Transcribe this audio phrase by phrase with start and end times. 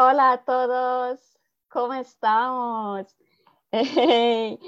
[0.00, 1.18] Hola a todos,
[1.66, 3.16] ¿cómo estamos?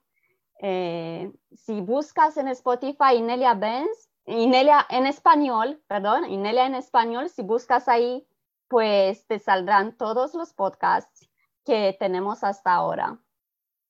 [0.61, 7.43] Eh, si buscas en Spotify Inelia Benz, Inelia en español, perdón, Inelia en español, si
[7.43, 8.27] buscas ahí,
[8.67, 11.29] pues te saldrán todos los podcasts
[11.63, 13.19] que tenemos hasta ahora.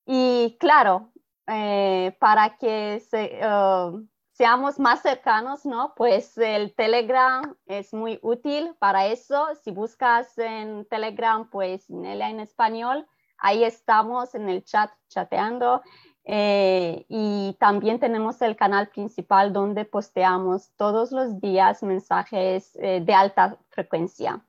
[0.05, 1.11] Y claro,
[1.47, 5.93] eh, para que se, uh, seamos más cercanos, ¿no?
[5.95, 9.47] Pues el Telegram es muy útil para eso.
[9.63, 15.81] Si buscas en Telegram, pues Inelia en español, ahí estamos en el chat chateando.
[16.27, 23.13] Eh, y también tenemos el canal principal donde posteamos todos los días mensajes eh, de
[23.13, 24.43] alta frecuencia.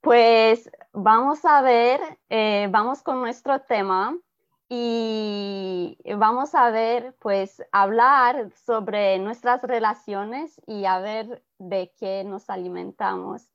[0.00, 4.16] Pues vamos a ver, eh, vamos con nuestro tema
[4.68, 12.50] y vamos a ver, pues hablar sobre nuestras relaciones y a ver de qué nos
[12.50, 13.48] alimentamos.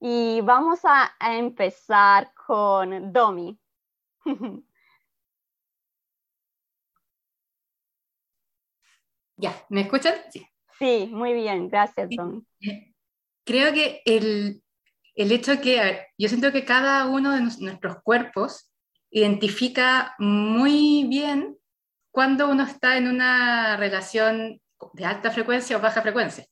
[0.00, 3.58] Y vamos a, a empezar con Domi.
[9.38, 10.14] Ya, ¿me escuchan?
[10.30, 10.46] Sí.
[10.78, 12.44] Sí, muy bien, gracias, Domi.
[13.44, 14.62] Creo que el,
[15.14, 18.70] el hecho de que, ver, yo siento que cada uno de nos, nuestros cuerpos
[19.10, 21.56] identifica muy bien
[22.10, 24.60] cuando uno está en una relación
[24.92, 26.46] de alta frecuencia o baja frecuencia.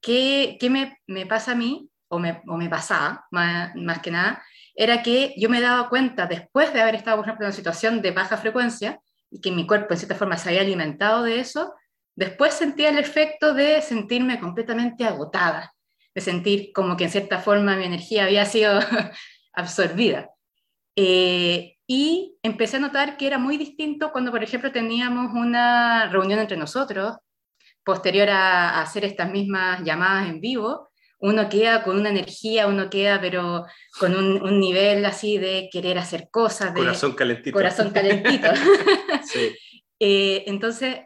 [0.00, 4.10] ¿Qué, qué me, me, pasa a mí, o me, o me pasaba más, más, que
[4.10, 4.42] nada?
[4.74, 8.02] Era que yo me daba cuenta después de haber estado, por ejemplo, en una situación
[8.02, 9.00] de baja frecuencia
[9.30, 11.74] y que mi cuerpo en cierta forma se había alimentado de eso,
[12.16, 15.72] Después sentía el efecto de sentirme completamente agotada,
[16.14, 18.80] de sentir como que en cierta forma mi energía había sido
[19.52, 20.30] absorbida.
[20.96, 26.40] Eh, y empecé a notar que era muy distinto cuando, por ejemplo, teníamos una reunión
[26.40, 27.16] entre nosotros,
[27.84, 32.90] posterior a, a hacer estas mismas llamadas en vivo, uno queda con una energía, uno
[32.90, 33.64] queda pero
[33.98, 36.74] con un, un, nivel así de querer hacer cosas.
[36.74, 37.54] De corazón calentito.
[37.54, 38.48] Corazón calentito.
[39.24, 39.56] sí.
[40.00, 40.98] eh, entonces,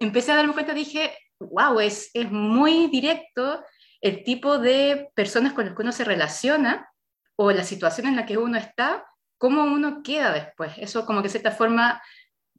[0.00, 3.62] empecé a darme cuenta, dije, wow, es, es muy directo
[4.00, 6.90] el tipo de personas con las que uno se relaciona
[7.36, 9.06] o la situación en la que uno está,
[9.38, 10.72] cómo uno queda después.
[10.78, 12.02] Eso como que de cierta forma,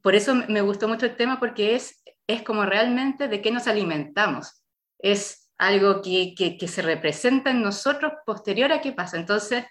[0.02, 3.66] por eso me gustó mucho el tema, porque es, es como realmente de qué nos
[3.66, 4.64] alimentamos.
[4.98, 9.16] Es algo que, que, que se representa en nosotros posterior a qué pasa.
[9.16, 9.64] Entonces,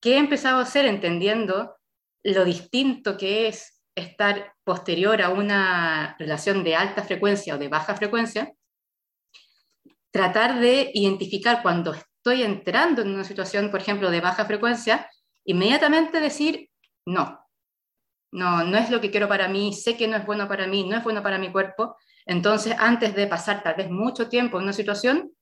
[0.00, 1.76] ¿qué he empezado a hacer entendiendo
[2.22, 7.94] lo distinto que es estar posterior a una relación de alta frecuencia o de baja
[7.94, 8.52] frecuencia,
[10.10, 15.08] tratar de identificar cuando estoy entrando en una situación, por ejemplo, de baja frecuencia,
[15.44, 16.70] inmediatamente decir,
[17.06, 17.40] no,
[18.32, 20.84] no, no es lo que quiero para mí, sé que no es bueno para mí,
[20.88, 24.64] no es bueno para mi cuerpo, entonces antes de pasar tal vez mucho tiempo en
[24.64, 25.32] una situación,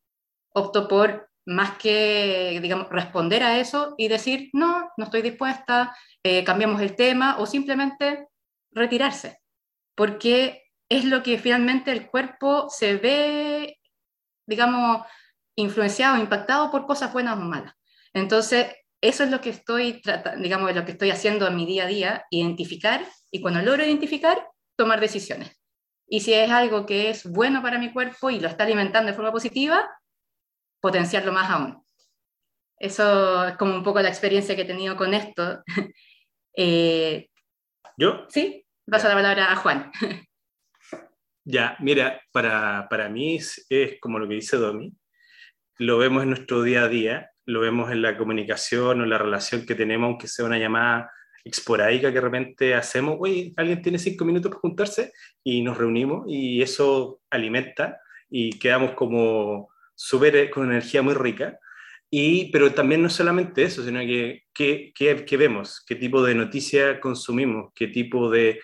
[0.54, 6.44] opto por más que, digamos, responder a eso y decir, no, no estoy dispuesta, eh,
[6.44, 8.28] cambiamos el tema o simplemente
[8.72, 9.38] retirarse,
[9.94, 13.78] porque es lo que finalmente el cuerpo se ve,
[14.46, 15.06] digamos,
[15.56, 17.74] influenciado, impactado por cosas buenas o malas.
[18.12, 18.66] Entonces,
[19.00, 20.00] eso es lo que estoy,
[20.38, 24.46] digamos, lo que estoy haciendo en mi día a día, identificar, y cuando logro identificar,
[24.76, 25.58] tomar decisiones.
[26.06, 29.16] Y si es algo que es bueno para mi cuerpo y lo está alimentando de
[29.16, 29.88] forma positiva,
[30.80, 31.82] potenciarlo más aún.
[32.78, 35.62] Eso es como un poco la experiencia que he tenido con esto.
[36.56, 37.28] eh,
[37.96, 38.26] ¿Yo?
[38.28, 38.61] Sí,
[38.92, 39.90] paso la palabra a Juan.
[41.44, 44.92] Ya, mira, para, para mí es, es, como lo que dice Domi.
[45.78, 49.64] lo vemos en nuestro día a día, lo vemos en la comunicación o la relación
[49.64, 51.10] que tenemos, aunque sea una llamada
[51.42, 55.12] esporádica que de repente hacemos, oye, alguien tiene cinco minutos para juntarse
[55.42, 57.98] y nos reunimos y eso alimenta
[58.28, 61.58] y quedamos como súper eh, con energía muy rica.
[62.10, 67.72] Y, pero también no solamente eso, sino que qué vemos, qué tipo de noticia consumimos,
[67.74, 68.60] qué tipo de,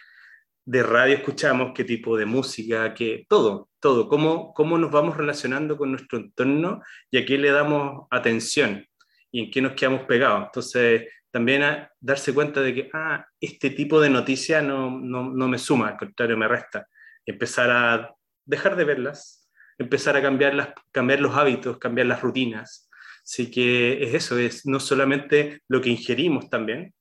[0.69, 5.76] de, radio escuchamos, qué tipo de música, qué, todo, todo, cómo, cómo nos vamos relacionando
[5.76, 8.87] con nuestro entorno y a qué le damos atención
[9.31, 10.47] y en qué nos quedamos pegados.
[10.47, 11.62] Entonces, también
[12.00, 15.97] darse cuenta de que, ah, este tipo de noticias no, no, no, me suma, al
[15.97, 16.87] contrario, me resta.
[17.25, 19.49] Empezar a dejar de verlas,
[19.79, 22.88] empezar a cambiar, las, cambiar los hábitos, cambiar las rutinas.
[23.23, 26.94] Así que es eso, es no solamente lo que ingerimos también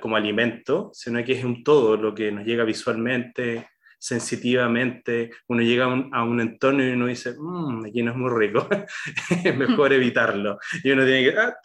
[0.00, 3.66] como alimento, sino que es un todo lo que nos llega visualmente,
[4.00, 8.66] sensitivamente, uno llega a un, entorno y uno dice, mmm, aquí no es muy rico,
[9.44, 10.58] es mejor evitarlo.
[10.82, 11.56] Y uno tiene que ah,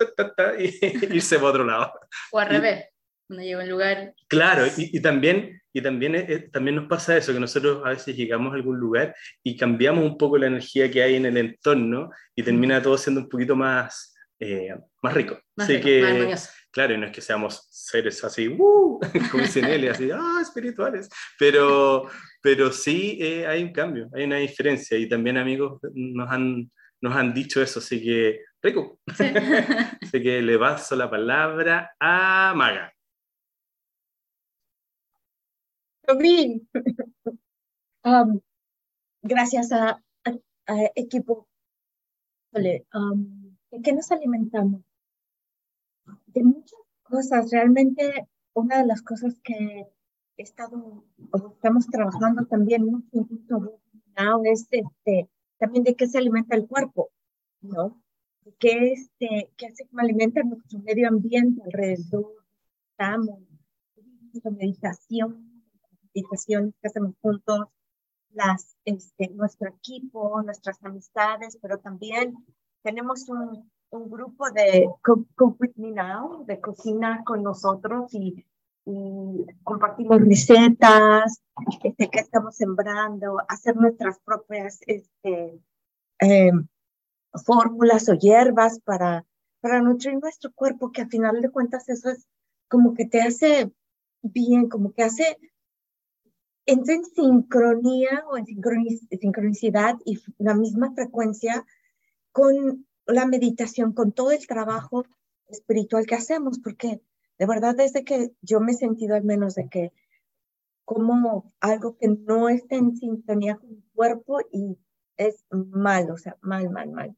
[1.14, 1.94] irse para otro lado.
[2.32, 2.86] O al revés,
[3.30, 4.14] uno llega a un lugar...
[4.28, 8.16] Claro, y, también, y también, eh, eh, también nos pasa eso, que nosotros a veces
[8.16, 12.12] llegamos a algún lugar y cambiamos un poco la energía que hay en el entorno
[12.36, 15.40] y termina todo siendo un poquito más, eh, más rico.
[15.56, 19.00] Más Así rico, que, más Claro, y no es que seamos seres así, ¡uh!
[19.32, 21.10] como dicen él, así, ¡ah, espirituales!
[21.40, 22.10] Pero,
[22.42, 24.98] pero sí eh, hay un cambio, hay una diferencia.
[24.98, 29.00] Y también amigos nos han, nos han dicho eso, así que, rico.
[29.08, 32.92] así que le paso la palabra a Maga.
[38.04, 38.40] Um,
[39.24, 40.00] gracias a,
[40.96, 41.48] equipo.
[42.94, 43.45] Um,
[43.76, 44.82] ¿En qué nos alimentamos?
[46.28, 47.52] de muchas cosas.
[47.52, 49.88] Realmente una de las cosas que
[50.38, 51.04] he estado,
[51.56, 53.28] estamos trabajando también mucho
[54.46, 57.10] es este, también de qué se alimenta el cuerpo,
[57.60, 58.02] ¿no?
[58.60, 62.46] ¿Qué, este, qué hace que alimenta nuestro medio ambiente alrededor?
[62.92, 63.40] Estamos,
[64.42, 65.64] la meditación,
[66.14, 67.68] meditaciones que hacemos juntos,
[68.30, 72.38] las, este, nuestro equipo, nuestras amistades, pero también
[72.86, 78.46] tenemos un, un grupo de Cook, With Me Now, de cocina con nosotros y,
[79.64, 81.42] compartimos recetas,
[81.84, 85.60] este, que estamos sembrando, hacer nuestras propias este,
[86.20, 86.68] em,
[87.44, 89.26] fórmulas o hierbas para,
[89.60, 92.28] para nutrir nuestro cuerpo, que al final de cuentas eso es
[92.68, 93.72] como que te hace
[94.22, 95.40] bien, como que hace,
[96.68, 101.66] entra en sincronía o en sincronicidad y la misma frecuencia
[102.36, 105.06] con la meditación, con todo el trabajo
[105.48, 107.00] espiritual que hacemos, porque
[107.40, 109.94] de verdad desde que yo me he sentido al menos de que
[110.84, 114.78] como algo que no está en sintonía con mi cuerpo y
[115.16, 117.16] es mal, o sea, mal, mal, mal.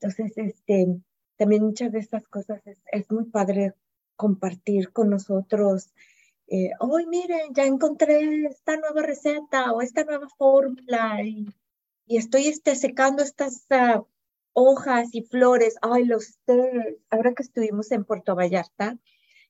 [0.00, 1.02] Entonces, este,
[1.36, 3.74] también muchas de estas cosas es, muy padre
[4.16, 5.92] compartir con nosotros.
[6.46, 11.46] Eh, hoy miren, ya encontré esta nueva receta o esta nueva fórmula y,
[12.06, 14.06] y estoy este, secando estas uh,
[14.56, 15.76] hojas y flores.
[15.82, 16.96] Ay, los tés.
[17.10, 18.98] Ahora que estuvimos en Puerto Vallarta,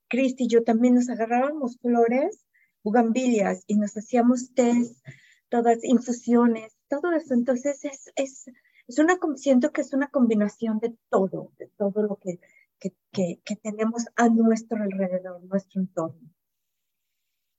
[0.08, 2.44] Cristi y yo también nos agarrábamos flores,
[2.82, 5.00] bugambilias, y nos hacíamos tés,
[5.48, 7.34] todas infusiones, todo eso.
[7.34, 8.46] Entonces, es, es,
[8.88, 12.40] es una, siento que es una combinación de todo, de todo lo que,
[12.80, 16.28] que, que, que tenemos a nuestro alrededor, nuestro entorno.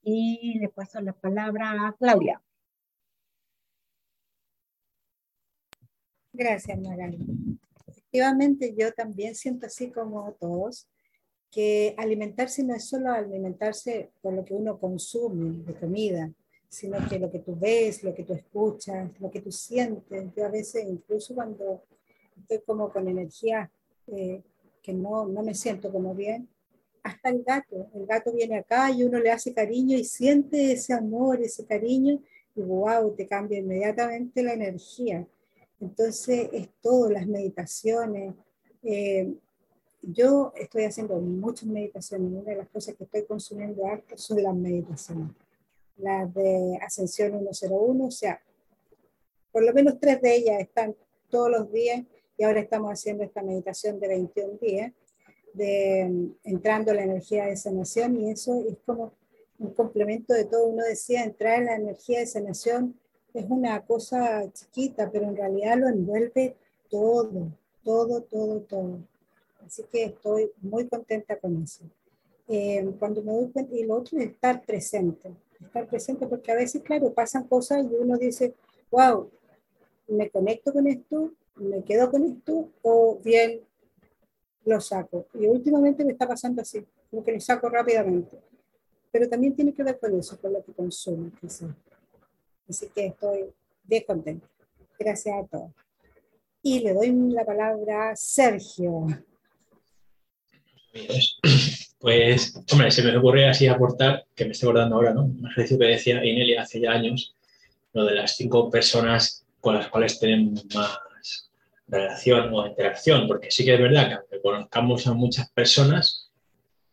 [0.03, 2.41] Y le paso la palabra a Claudia.
[6.37, 7.17] Gracias, Magali.
[7.87, 10.87] Efectivamente, yo también siento así como todos,
[11.49, 16.31] que alimentarse no es solo alimentarse por lo que uno consume de comida,
[16.69, 20.25] sino que lo que tú ves, lo que tú escuchas, lo que tú sientes.
[20.35, 21.81] Yo a veces, incluso cuando
[22.37, 23.71] estoy como con energía
[24.05, 24.43] eh,
[24.83, 26.47] que no, no me siento como bien,
[27.01, 27.89] hasta el gato.
[27.95, 32.21] El gato viene acá y uno le hace cariño y siente ese amor, ese cariño,
[32.55, 35.25] y wow, te cambia inmediatamente la energía.
[35.79, 38.33] Entonces, es todo, las meditaciones.
[38.83, 39.33] Eh,
[40.01, 42.31] yo estoy haciendo muchas meditaciones.
[42.31, 45.31] Una de las cosas que estoy consumiendo harto son las meditaciones.
[45.97, 48.41] Las de Ascensión 101, o sea,
[49.51, 50.95] por lo menos tres de ellas están
[51.29, 52.03] todos los días
[52.37, 54.93] y ahora estamos haciendo esta meditación de 21 días,
[55.53, 59.13] de entrando en la energía de sanación y eso es como
[59.57, 60.67] un complemento de todo.
[60.67, 62.99] Uno decía, entrar en la energía de sanación
[63.33, 66.55] es una cosa chiquita, pero en realidad lo envuelve
[66.89, 67.51] todo,
[67.83, 68.99] todo, todo, todo.
[69.65, 71.83] Así que estoy muy contenta con eso.
[72.47, 76.55] Eh, cuando me doy cuenta, y lo otro es estar presente, estar presente porque a
[76.55, 78.53] veces, claro, pasan cosas y uno dice,
[78.89, 79.29] wow,
[80.07, 83.61] me conecto con esto me quedo con esto o bien
[84.65, 85.27] lo saco.
[85.33, 88.37] Y últimamente me está pasando así, como que lo saco rápidamente.
[89.11, 91.69] Pero también tiene que ver con eso, con lo que consumo, quizás.
[92.69, 93.45] Así que estoy
[93.83, 94.47] bien contenta.
[94.99, 95.71] Gracias a todos.
[96.61, 99.07] Y le doy la palabra a Sergio.
[101.99, 105.23] Pues, hombre, se me ocurre así aportar, que me estoy acordando ahora, ¿no?
[105.25, 107.35] Un ejercicio que decía Inelia hace ya años,
[107.93, 110.99] lo de las cinco personas con las cuales tenemos más
[111.87, 116.29] relación o interacción, porque sí que es verdad que aunque conozcamos a muchas personas,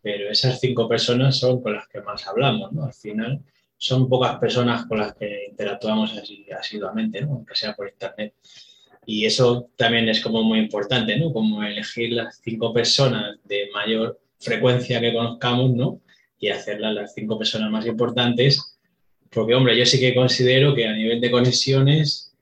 [0.01, 2.85] pero esas cinco personas son con las que más hablamos, ¿no?
[2.85, 3.43] Al final
[3.77, 7.33] son pocas personas con las que interactuamos así asiduamente, ¿no?
[7.33, 8.35] Aunque sea por internet.
[9.07, 11.33] Y eso también es como muy importante, ¿no?
[11.33, 16.01] Como elegir las cinco personas de mayor frecuencia que conozcamos, ¿no?
[16.39, 18.79] Y hacerlas las cinco personas más importantes.
[19.31, 22.33] Porque, hombre, yo sí que considero que a nivel de conexiones,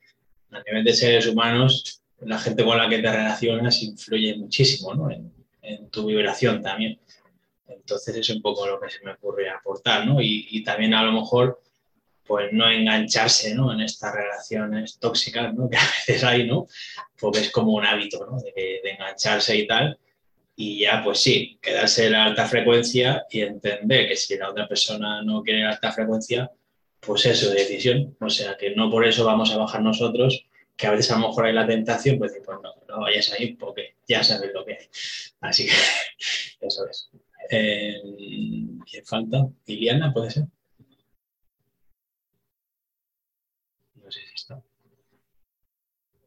[0.51, 5.11] a nivel de seres humanos, la gente con la que te relacionas influye muchísimo, ¿no?
[5.11, 5.33] En,
[5.91, 6.99] tu vibración también.
[7.77, 10.21] Entonces es un poco lo que se me ocurre aportar, ¿no?
[10.21, 11.61] Y, también a lo mejor
[12.25, 13.73] pues no engancharse ¿no?
[13.73, 15.69] en estas relaciones tóxicas ¿no?
[15.71, 16.67] que a veces hay, ¿no?
[17.19, 18.39] Porque es como un hábito ¿no?
[18.41, 19.99] de, engancharse y tal.
[20.55, 24.69] Y ya, pues sí, quedarse en la alta frecuencia y entender que si la otra
[24.69, 26.51] persona no quiere la alta frecuencia,
[27.01, 28.17] pues es su decisión.
[28.21, 31.29] O sea, que no por eso vamos a bajar nosotros, que a veces a lo
[31.29, 34.73] mejor hay la tentación, pues pues no, no vayas ahí porque ya sabes lo que
[34.75, 34.87] hay.
[35.41, 35.73] Así que
[36.67, 37.11] eso es.
[37.51, 38.01] Eh,
[38.91, 39.49] ¿Quién falta?
[39.67, 40.45] Liliana, puede ser.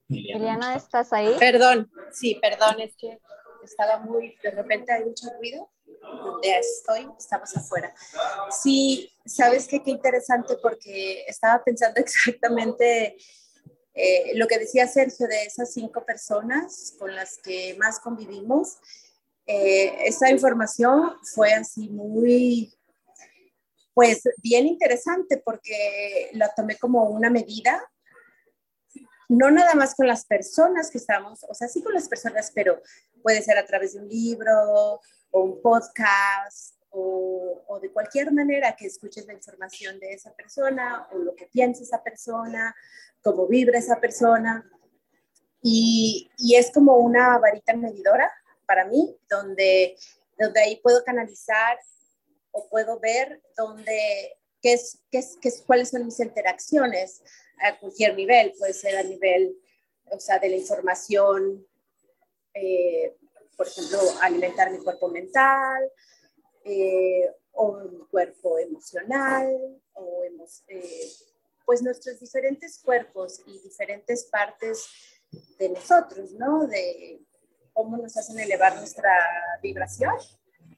[0.08, 1.36] Liliana, ¿estás ahí?
[1.40, 3.20] Perdón, sí, perdón, es que
[3.64, 5.70] estaba muy, de repente hay mucho ruido.
[6.02, 7.94] Donde estoy, estamos afuera.
[8.52, 13.18] Sí, sabes qué, qué interesante porque estaba pensando exactamente
[13.94, 18.78] eh, lo que decía Sergio de esas cinco personas con las que más convivimos.
[19.46, 22.74] Eh, esa información fue así muy,
[23.94, 27.82] pues bien interesante porque la tomé como una medida
[29.28, 32.82] no nada más con las personas que estamos, o sea, sí con las personas, pero
[33.24, 35.00] puede ser a través de un libro
[35.32, 41.18] o un podcast o, de cualquier manera que escuches la información de esa persona o
[41.18, 42.74] lo que piensa esa persona,
[43.22, 44.70] cómo vibra esa persona.
[45.62, 48.32] Y, es como una varita medidora
[48.66, 49.96] para mí, donde,
[50.38, 51.78] donde ahí puedo canalizar
[52.52, 57.22] o puedo ver dónde, qué es, qué es, qué es, cuáles son mis interacciones
[57.62, 59.58] a cualquier nivel, puede ser a nivel,
[60.06, 61.66] o sea, de la información,
[62.54, 63.16] eh,
[63.58, 65.92] por ejemplo, alimentar mi cuerpo mental,
[66.64, 70.24] eh, o mi cuerpo emocional, o
[70.68, 71.12] eh,
[71.66, 74.88] pues nuestros diferentes cuerpos y diferentes partes
[75.58, 76.68] de nosotros, ¿no?
[76.68, 77.22] De
[77.76, 79.12] cómo nos hacen elevar nuestra
[79.62, 80.16] vibración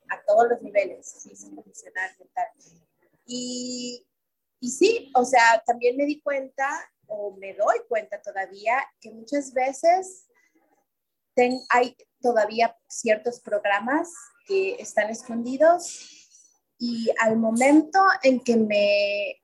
[0.09, 2.47] a todos los niveles, físico, emocional, mental.
[3.25, 4.05] Y
[4.59, 6.67] y sí, o sea, también me di cuenta
[7.05, 10.27] o me doy cuenta todavía que muchas veces
[11.69, 14.09] hay todavía ciertos programas
[14.47, 16.33] que están escondidos
[16.79, 19.43] y al momento en que me,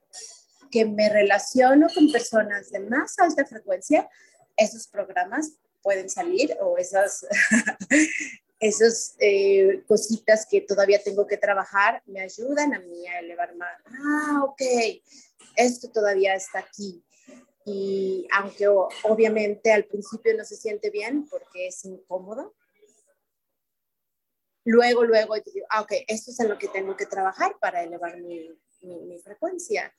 [0.72, 4.10] que me relaciono con personas de más alta frecuencia,
[4.58, 5.52] esos programas
[5.84, 7.28] pueden salir o esas,
[8.60, 13.78] esas eh, cositas que todavía tengo que trabajar me ayudan a mí a elevar más.
[13.86, 14.62] Ah, ok,
[15.56, 17.04] esto todavía está aquí.
[17.66, 22.56] Y aunque obviamente al principio no se siente bien porque es incómodo,
[24.66, 28.18] luego, luego digo, ah, ok, esto es en lo que tengo que trabajar para elevar
[28.22, 28.50] mi,
[28.82, 29.94] mi, mi frecuencia.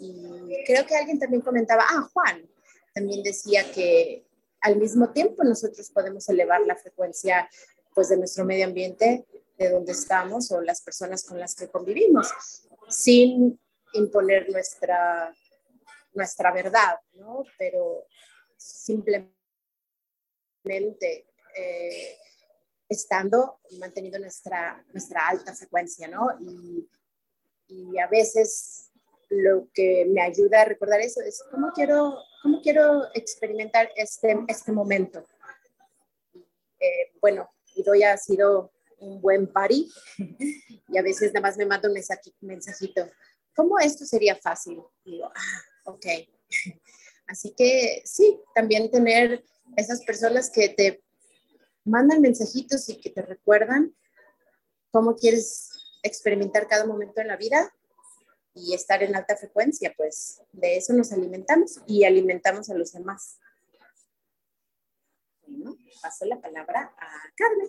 [0.00, 2.48] Y creo que alguien también comentaba, ah, Juan,
[2.94, 4.24] también decía que
[4.64, 7.48] al mismo tiempo nosotros podemos elevar la frecuencia
[7.94, 9.26] pues de nuestro medio ambiente,
[9.58, 12.32] de donde estamos o las personas con las que convivimos,
[12.88, 13.60] sin
[13.92, 15.34] imponer nuestra,
[16.14, 17.44] nuestra verdad, ¿no?
[17.58, 18.06] Pero
[18.56, 19.44] simplemente
[21.56, 22.18] eh,
[22.88, 26.28] estando, manteniendo nuestra, nuestra alta frecuencia, ¿no?
[26.40, 26.88] Y,
[27.68, 28.83] y, a veces
[29.42, 34.72] lo que me ayuda a recordar eso es cómo quiero, cómo quiero experimentar este, este
[34.72, 35.24] momento.
[36.80, 39.90] Eh, bueno, y ha sido un buen party
[40.88, 41.94] y a veces nada más me manda un
[42.40, 43.10] mensajito,
[43.54, 44.80] ¿cómo esto sería fácil?
[45.04, 46.06] Y digo, ah, ok.
[47.26, 49.44] Así que sí, también tener
[49.76, 51.02] esas personas que te
[51.84, 53.94] mandan mensajitos y que te recuerdan
[54.90, 55.70] cómo quieres
[56.02, 57.74] experimentar cada momento en la vida
[58.54, 63.38] y estar en alta frecuencia, pues de eso nos alimentamos y alimentamos a los demás.
[65.46, 67.68] bueno, paso la palabra a Carmen.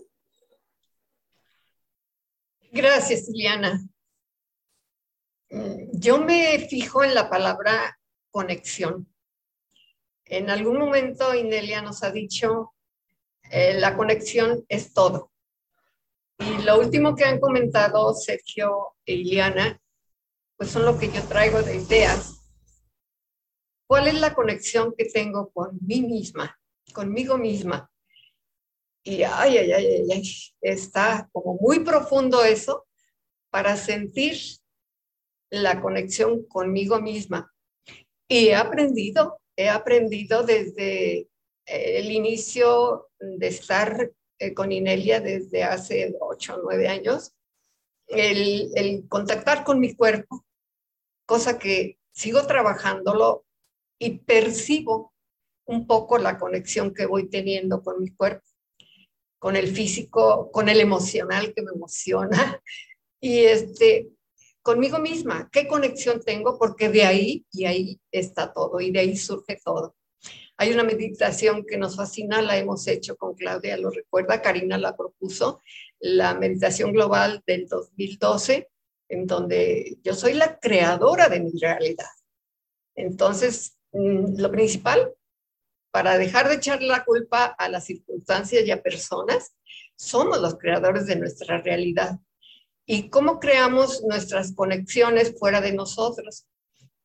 [2.72, 3.80] Gracias, Liliana.
[5.94, 7.98] Yo me fijo en la palabra
[8.30, 9.08] conexión.
[10.26, 12.74] En algún momento Inelia nos ha dicho,
[13.52, 15.32] eh, la conexión es todo.
[16.40, 19.80] Y lo último que han comentado Sergio e Iliana,
[20.58, 22.42] pues son lo que yo traigo de ideas.
[23.88, 26.60] ¿Cuál es la conexión que tengo con mí misma,
[26.94, 27.90] conmigo misma?
[29.04, 30.24] Y ay, ay, ay, ay,
[30.62, 32.88] está como muy profundo eso
[33.52, 34.38] para sentir
[35.52, 37.54] la conexión conmigo misma.
[38.28, 41.28] Y he aprendido, he aprendido desde
[41.66, 47.34] el inicio de estar eh, con Inelia desde hace ocho o nueve años,
[48.08, 50.46] el, contactar con mi cuerpo,
[51.26, 53.46] cosa que sigo trabajándolo
[54.00, 55.14] y percibo
[55.66, 58.46] un poco la conexión que voy teniendo con mi cuerpo,
[59.40, 62.62] con el físico, con el emocional que me emociona
[63.20, 64.10] y este
[64.62, 69.16] conmigo misma, qué conexión tengo porque de ahí y ahí está todo y de ahí
[69.16, 69.96] surge todo.
[70.58, 74.96] Hay una meditación que nos fascina, la hemos hecho con Claudia, lo recuerda, Karina la
[74.96, 75.62] propuso,
[76.00, 78.70] la meditación global del 2012,
[79.10, 82.08] en donde yo soy la creadora de mi realidad.
[82.96, 85.14] Entonces, mm, lo principal,
[85.92, 89.56] para dejar de echar la culpa a las circunstancias y a personas,
[89.96, 92.20] somos los creadores de nuestra realidad.
[92.86, 96.46] ¿Y cómo creamos nuestras conexiones fuera de nosotros?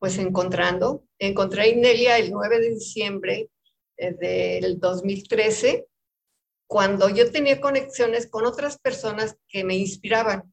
[0.01, 1.05] Pues encontrando.
[1.19, 3.51] Encontré a Inelia el 9 de diciembre
[3.97, 4.13] eh,
[4.59, 5.85] del 2013,
[6.67, 10.51] cuando yo tenía conexiones con otras personas que me inspiraban.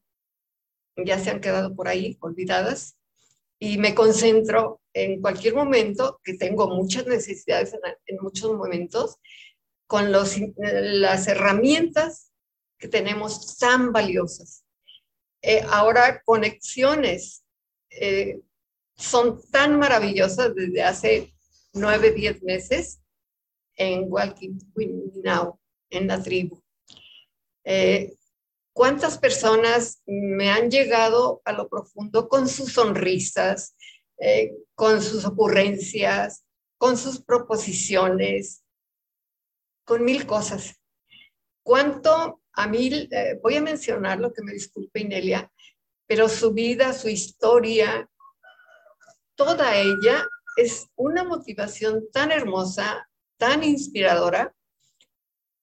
[1.03, 2.95] Ya se han quedado por ahí olvidadas.
[3.57, 7.73] Y me concentro en cualquier momento, que tengo muchas necesidades
[8.05, 9.17] en, muchos momentos,
[9.87, 12.31] con los, las herramientas
[12.77, 14.63] que tenemos tan valiosas.
[15.41, 17.43] Eh, ahora, conexiones.
[17.89, 18.41] Eh,
[18.99, 21.33] son tan maravillosas desde hace
[21.73, 23.01] nueve, diez meses
[23.75, 24.59] en Walking
[25.89, 26.61] en la tribu.
[27.63, 28.13] Eh,
[28.73, 33.75] ¿Cuántas personas me han llegado a lo profundo con sus sonrisas,
[34.17, 36.45] eh, con sus ocurrencias,
[36.77, 38.63] con sus proposiciones,
[39.85, 40.75] con mil cosas?
[41.63, 45.49] ¿Cuánto a mí, eh, voy a mencionar lo que me disculpe Inelia,
[46.05, 48.09] pero su vida, su historia,
[49.39, 54.53] toda ella es una motivación tan hermosa, tan inspiradora,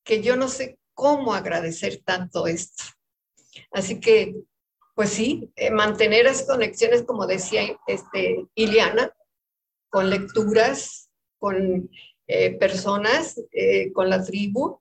[0.02, 2.84] que yo no sé cómo agradecer tanto esto.
[3.70, 4.34] Así que,
[4.94, 9.12] pues sí, eh, mantener las conexiones, como decía este, Iliana,
[9.90, 11.90] con lecturas, con
[12.28, 14.80] eh, personas, eh, con la tribu,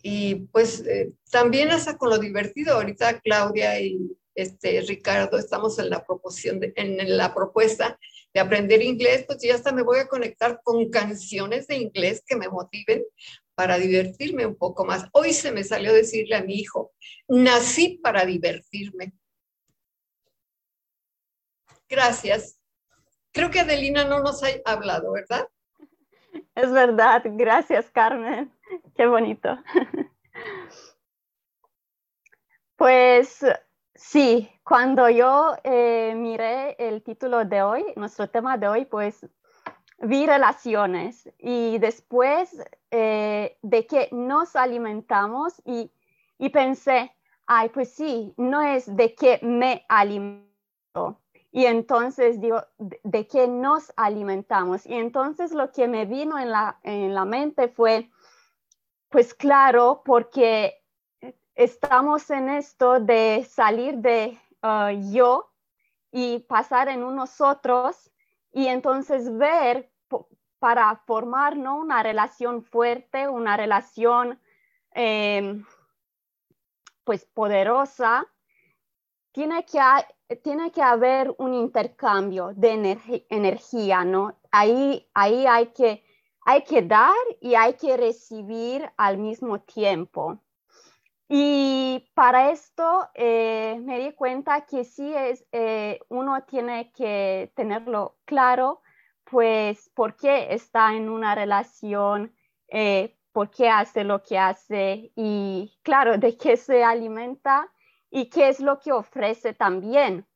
[0.00, 0.84] y pues
[1.30, 2.76] también hasta con lo divertido.
[2.76, 7.98] Ahorita Claudia y este, Ricardo, estamos en la, proposición en la propuesta
[8.32, 12.36] de aprender inglés, pues ya hasta me voy a conectar con canciones de inglés que
[12.36, 13.02] me motiven
[13.54, 15.08] para divertirme un poco más.
[15.12, 16.92] Hoy se me salió decirle a mi hijo,
[17.26, 19.14] nací para divertirme.
[21.88, 22.60] Gracias.
[23.32, 25.48] Creo que Adelina no nos ha hablado, ¿verdad?
[26.54, 27.22] Es verdad.
[27.24, 28.52] Gracias, Carmen.
[28.94, 29.58] Qué bonito.
[32.78, 33.42] Pues
[33.96, 39.26] Sí, cuando yo eh, miré el título de hoy, nuestro tema de hoy, pues
[40.00, 45.90] vi relaciones y después eh, de que nos alimentamos y,
[46.36, 51.22] y, pensé, ay, pues sí, no es de que me alimento.
[51.50, 54.84] Y entonces digo, de, de que nos alimentamos.
[54.84, 58.10] Y entonces lo que me vino en la, en la mente fue,
[59.08, 60.82] pues claro, porque
[61.56, 65.50] estamos en esto de salir de uh, yo
[66.12, 68.10] y pasar en nosotros
[68.52, 69.90] y entonces ver
[70.58, 71.78] para formar ¿no?
[71.78, 74.40] una relación fuerte, una relación
[74.92, 75.64] em,
[77.04, 78.26] pues poderosa,
[79.32, 79.80] tiene que,
[80.42, 84.38] tiene que haber un intercambio de energía, ¿no?
[84.50, 86.02] Ahí, ahí hay, que,
[86.40, 90.40] hay que dar y hay que recibir al mismo tiempo.
[91.28, 98.16] Y para esto eh, me di cuenta que sí es, eh, uno tiene que tenerlo
[98.24, 98.82] claro,
[99.24, 102.32] pues por qué está en una relación,
[102.68, 107.72] eh, por qué hace lo que hace y claro, de qué se alimenta
[108.08, 110.26] y qué es lo que ofrece también.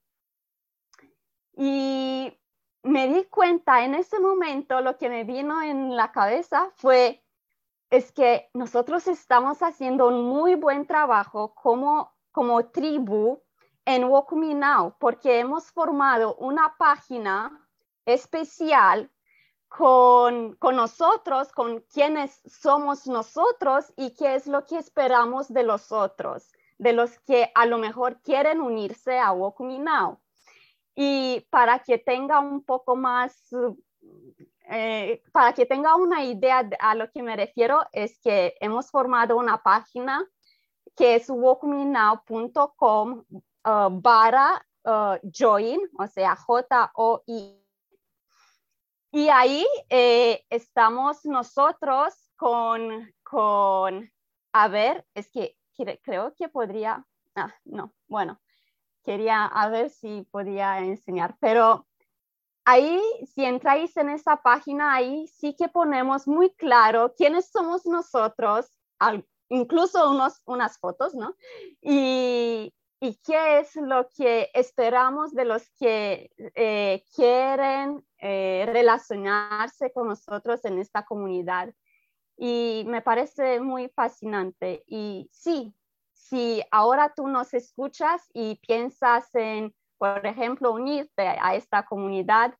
[1.57, 2.37] Y
[2.83, 7.23] me di cuenta en ese momento, lo que me vino en la cabeza fue
[7.91, 13.43] es que nosotros estamos haciendo un muy buen trabajo como, como tribu
[13.85, 17.69] en Wokumi Now, porque hemos formado una página
[18.07, 19.11] especial
[19.67, 25.91] con, con, nosotros, con quienes somos nosotros y qué es lo que esperamos de los
[25.91, 30.21] otros, de los que a lo mejor quieren unirse a Wokumi Now.
[30.95, 33.49] Y para que tenga un poco más,
[34.71, 39.37] eh, para que tenga una idea a lo que me refiero, es que hemos formado
[39.37, 40.25] una página
[40.97, 43.25] que es walkmenow.com
[43.65, 47.61] uh, para uh, join, o sea, J-O-I.
[49.13, 54.09] Y ahí eh, estamos nosotros con, con,
[54.53, 55.59] a ver, es que
[56.05, 57.05] creo que podría,
[57.35, 58.41] ah, no, bueno,
[59.03, 61.89] quería a ver si podía enseñar, pero
[62.71, 63.01] ahí,
[63.35, 68.67] si entráis en esa página, ahí sí que ponemos muy claro quiénes somos nosotros,
[69.49, 71.35] incluso unos, unas fotos, ¿no?
[71.81, 80.09] Y, y, qué es lo que esperamos de los que eh, quieren eh, relacionarse con
[80.09, 81.75] nosotros en esta comunidad.
[82.37, 84.85] Y me parece muy fascinante.
[84.87, 85.75] Y sí,
[86.13, 92.55] si ahora tú nos escuchas y piensas en, por ejemplo, unirte a esta comunidad,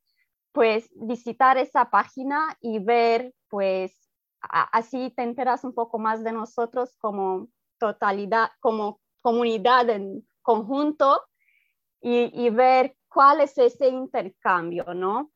[0.53, 6.95] pues visitar esa página y ver, pues así te enteras un poco más de nosotros
[6.99, 7.49] como
[7.79, 11.23] totalidad, como comunidad en conjunto
[12.03, 15.33] y, y ver cuál es ese intercambio, ¿no?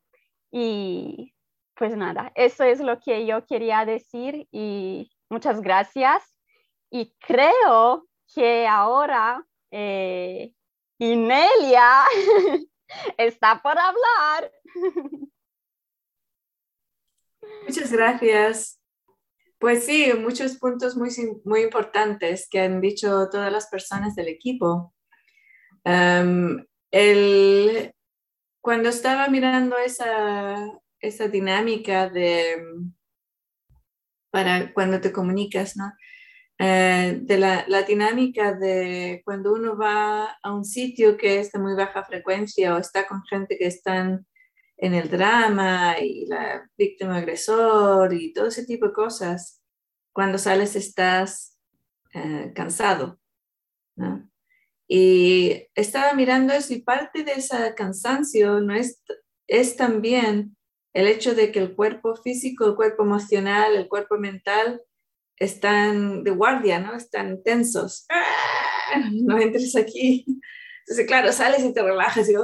[0.50, 1.32] Y
[1.74, 6.36] pues nada, eso es lo que yo quería decir y muchas gracias.
[6.90, 10.52] Y creo que ahora eh,
[10.98, 12.04] Inelia
[13.18, 14.52] está por hablar.
[17.66, 18.80] Muchas gracias.
[19.58, 21.10] Pues sí, muchos puntos muy,
[21.44, 24.94] muy importantes que han dicho todas las personas del equipo.
[26.90, 27.94] El,
[28.60, 30.56] cuando estaba mirando esa,
[31.00, 32.62] esa dinámica de
[34.30, 35.92] para cuando te comunicas, ¿no?
[36.58, 41.74] Eh, de la, dinámica de cuando uno va a un sitio que es de muy
[41.74, 44.24] baja frecuencia o está con gente que están
[44.76, 49.62] en el drama y la víctima agresor y todo ese tipo de cosas,
[50.12, 51.58] cuando sales estás
[52.12, 53.18] eh, cansado.
[54.86, 59.02] Y estaba mirando eso y parte de ese cansancio no es,
[59.48, 60.56] es también
[60.92, 64.80] el hecho de que el cuerpo físico, el cuerpo emocional, el cuerpo mental
[65.36, 66.94] están de guardia, ¿no?
[66.94, 68.06] Están tensos.
[68.10, 69.00] ¡Ah!
[69.12, 70.24] No entres aquí.
[70.80, 72.34] Entonces, claro, sales y te relajas y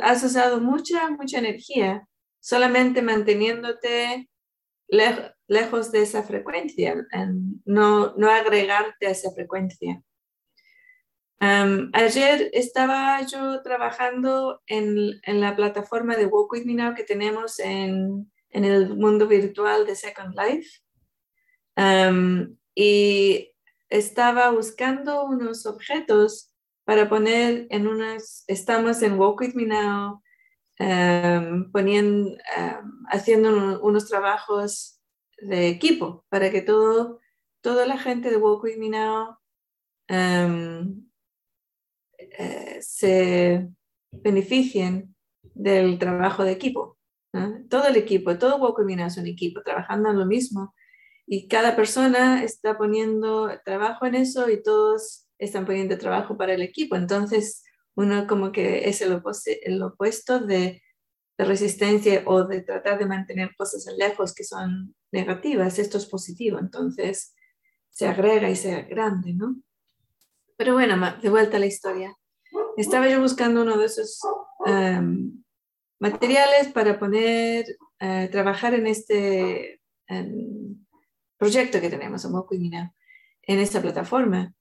[0.00, 2.08] has usado mucha, mucha energía
[2.42, 4.28] solamente manteniéndote
[5.48, 7.06] lejos de esa frecuencia,
[7.64, 10.02] no, no agregarte a esa frecuencia.
[11.38, 17.58] ayer estaba yo trabajando en, en, la plataforma de Walk With Me Now que tenemos
[17.58, 20.81] en, en el mundo virtual de Second Life
[22.74, 23.52] y
[23.88, 26.52] estaba buscando unos objetos
[26.84, 30.22] para poner en unas, estamos en Walk With Me Now,
[31.72, 32.36] poniendo,
[33.10, 35.00] haciendo unos trabajos
[35.38, 37.20] de equipo para que todo,
[37.60, 39.36] toda la gente de Walk With Me Now
[42.38, 43.68] eh, se
[44.10, 45.14] beneficien
[45.54, 46.98] del trabajo de equipo.
[47.70, 50.74] Todo el equipo, todo Walk With Me Now es un equipo, trabajando en lo mismo
[51.26, 56.62] y cada persona está poniendo trabajo en eso y todos están poniendo trabajo para el
[56.62, 56.96] equipo.
[56.96, 59.20] Entonces, uno como que es el,
[59.62, 60.82] el opuesto de,
[61.38, 65.78] de, resistencia o de tratar de mantener cosas lejos que son negativas.
[65.78, 67.34] Esto es positivo, entonces
[67.90, 69.56] se agrega y se grande, ¿no?
[70.56, 72.16] Pero bueno, de vuelta a la historia.
[72.76, 74.20] Estaba yo buscando uno de esos
[74.66, 75.42] em,
[75.98, 77.66] materiales para poner,
[78.00, 79.80] eh, trabajar en este
[81.42, 84.54] proyecto que tenemos, en esta plataforma.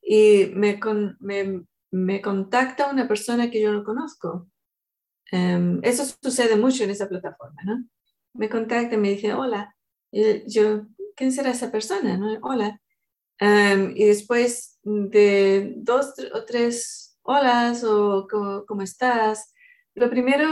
[0.00, 0.78] Y me,
[1.18, 4.48] me, me, contacta una persona que yo no conozco.
[5.32, 7.84] Em, eso sucede mucho en esa plataforma, ¿no?
[8.34, 9.74] Me contacta y me dice, hola.
[10.12, 12.16] Y yo, ¿quién será esa persona?
[12.16, 12.38] ¿no?
[12.42, 12.80] Hola.
[13.40, 19.52] Em, y después de dos o tres holas o ¿cómo, estás?
[19.94, 20.48] Lo primero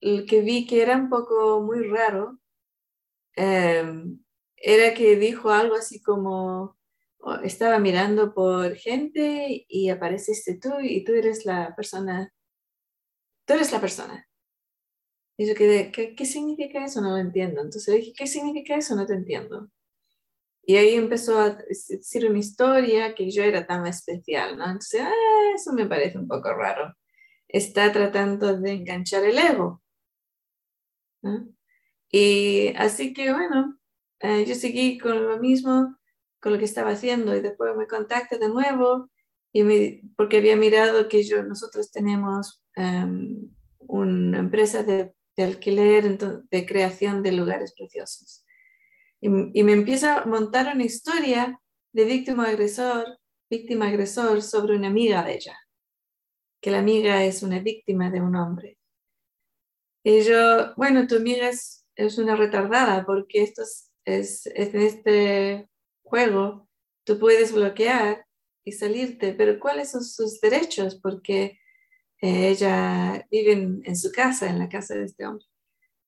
[0.00, 2.38] que vi que era un poco muy raro
[3.36, 4.18] um,
[4.60, 6.76] era que dijo algo así como,
[7.18, 12.32] oh, estaba mirando por gente y apareciste tú y tú eres la persona,
[13.46, 14.28] tú eres la persona.
[15.38, 17.00] Y yo quedé, ¿qué, ¿qué significa eso?
[17.00, 17.62] No lo entiendo.
[17.62, 18.94] Entonces dije, ¿qué significa eso?
[18.94, 19.70] No te entiendo.
[20.62, 24.66] Y ahí empezó a decir una historia que yo era tan especial, ¿no?
[24.66, 26.94] Entonces, ah, eso me parece un poco raro.
[27.48, 29.82] Está tratando de enganchar el ego.
[32.12, 33.79] Y así que, bueno,
[34.20, 35.96] eh, yo seguí con lo mismo,
[36.40, 39.10] con lo que estaba haciendo y después me contacté de nuevo
[39.52, 46.18] y me, porque había mirado que yo, nosotros tenemos em, una empresa de, de alquiler,
[46.18, 48.44] de creación de lugares preciosos.
[49.20, 51.60] Y, me empieza a montar una historia
[51.92, 53.18] de víctima-agresor,
[53.50, 55.58] víctima-agresor sobre una amiga de ella,
[56.60, 58.78] que la amiga es una víctima de un hombre.
[60.02, 63.62] Y yo, bueno, tu amiga es, es una retardada porque esto
[64.04, 65.68] es, es, en este
[66.02, 66.68] juego,
[67.04, 68.24] tú puedes bloquear
[68.64, 71.00] y salirte, pero ¿cuáles son sus derechos?
[71.00, 71.58] Porque
[72.20, 75.46] eh, ella vive en, en, su casa, en la casa de este hombre.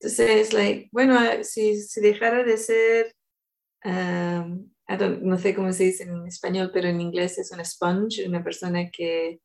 [0.00, 3.14] Entonces, like, bueno, si, si dejara de ser,
[3.84, 4.68] um,
[5.22, 8.90] no sé cómo se dice en español, pero en inglés es una sponge, una persona
[8.90, 9.40] que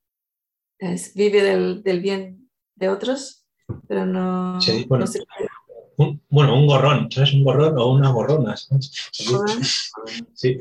[1.15, 3.47] vive del, del, bien de otros,
[3.87, 5.19] pero no, bueno, no se
[5.97, 7.33] un, bueno, un gorrón, ¿sabes?
[7.33, 8.55] Un gorrón o una gorrona.
[8.55, 8.71] Sí.
[10.33, 10.59] Sí.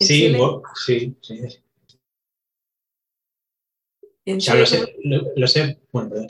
[0.00, 0.36] Sí,
[0.74, 1.38] sí, sí.
[4.26, 6.26] O sea, lo sé, lo, lo sé, bueno, perdón.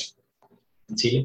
[0.89, 1.25] En Chile.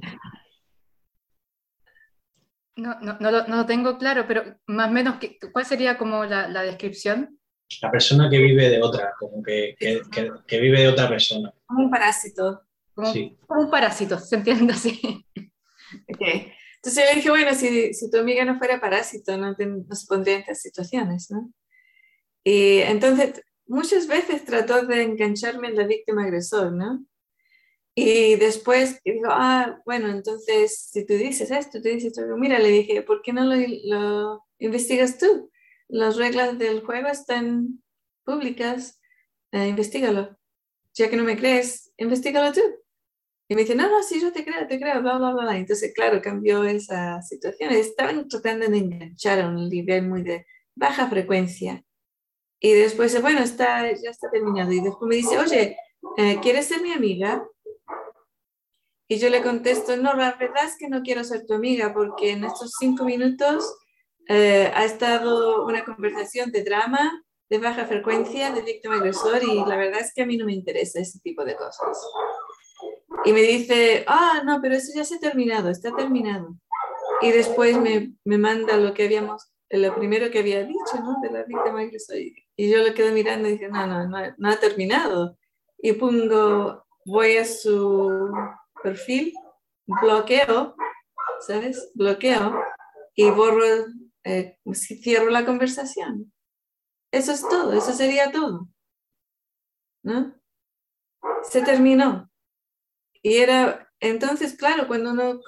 [2.77, 5.97] No, no, no, lo, no lo tengo claro, pero más o menos, ¿qué- ¿cuál sería
[5.97, 7.38] como la, la descripción?
[7.82, 11.53] La persona que vive de otra, como que, que, que, que vive de otra persona.
[11.65, 12.62] como un parásito.
[12.99, 13.38] Como, Sí.
[13.47, 15.25] como un parásito, se entiende así.
[16.13, 16.21] Ok.
[16.21, 20.07] Entonces yo dije, bueno, si, si tu amiga no fuera parásito, no, te- no se
[20.07, 21.51] pondría en estas situaciones, ¿no?
[22.43, 27.05] Y entonces muchas veces trató de engancharme en la víctima agresor, ¿no?
[27.95, 32.69] Y después digo, ah, bueno, entonces si tú dices esto, tú dices esto, mira, le
[32.69, 35.51] dije, ¿por qué no lo, lo investigas tú?
[35.89, 37.81] Las reglas del juego están
[38.23, 39.01] públicas,
[39.51, 40.38] eh, investigalo.
[40.93, 42.62] Ya que no me crees, investigalo tú.
[43.51, 45.57] Y me dice, no, no, sí, yo te creo, te creo, bla, bla, bla.
[45.57, 47.71] Entonces, claro, cambió esa situación.
[47.71, 51.83] Estaban tratando de enganchar a un nivel muy de baja frecuencia.
[52.59, 54.71] Y después, bueno, está, ya está terminado.
[54.71, 55.77] Y después me dice, oye,
[56.17, 57.43] eh, ¿quieres ser mi amiga?
[59.07, 62.29] Y yo le contesto, no, la verdad es que no quiero ser tu amiga porque
[62.29, 63.75] en estos cinco minutos
[64.27, 69.75] eh, ha estado una conversación de drama, de baja frecuencia, de víctima agresor y la
[69.75, 71.97] verdad es que a mí no me interesa ese tipo de cosas.
[73.25, 76.55] Y me dice, ah, no, pero eso ya se ha terminado, está terminado.
[77.21, 81.17] Y después me, me manda lo que habíamos, lo primero que había dicho, ¿no?
[81.21, 82.17] De la víctima agresor.
[82.17, 85.38] Y yo lo quedo mirando y dije, no, no, no, no ha terminado.
[85.77, 88.32] Y pongo, voy a su
[88.84, 89.34] perfil,
[89.86, 90.75] bloqueo,
[91.41, 91.91] ¿sabes?
[91.93, 92.55] Bloqueo
[93.15, 93.65] y borro,
[94.23, 96.32] eh, cierro la conversación.
[97.12, 98.67] Eso es todo, eso sería todo.
[100.03, 100.34] ¿No?
[101.43, 102.28] Se terminó.
[103.21, 105.41] Y era, entonces, claro, cuando uno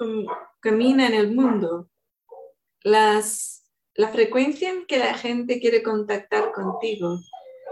[0.60, 1.88] camina en el mundo,
[2.82, 7.18] las, la frecuencia en que la gente quiere contactar contigo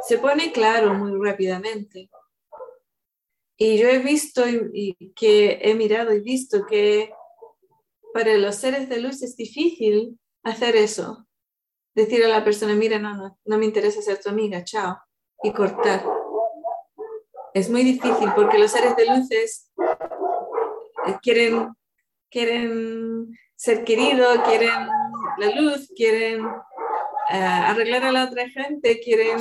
[0.07, 2.11] se pone claro muy rápidamente.
[3.57, 7.13] Y yo he visto y, que he mirado y visto que
[8.15, 11.27] para los seres de luz es difícil hacer eso.
[11.95, 14.97] Decir a la persona, mira, no, no, no me interesa ser tu amiga, chao,
[15.43, 16.03] y cortar.
[17.53, 19.71] Es muy difícil porque los seres de luces
[21.23, 21.75] quieren,
[22.31, 24.89] quieren ser queridos, quieren
[25.39, 26.47] la luz, quieren
[27.33, 29.39] eh, arreglar a la otra gente, quieren,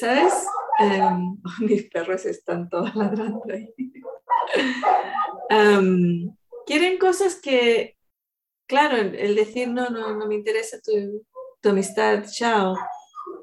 [0.00, 0.46] ¿sabes?
[0.78, 3.74] Em, mis perros están todos ladrando ahí.
[5.50, 6.30] Em,
[6.66, 7.96] quieren cosas que,
[8.66, 11.24] claro, el decir no, no, no me interesa tu,
[11.60, 12.76] tu amistad, chao,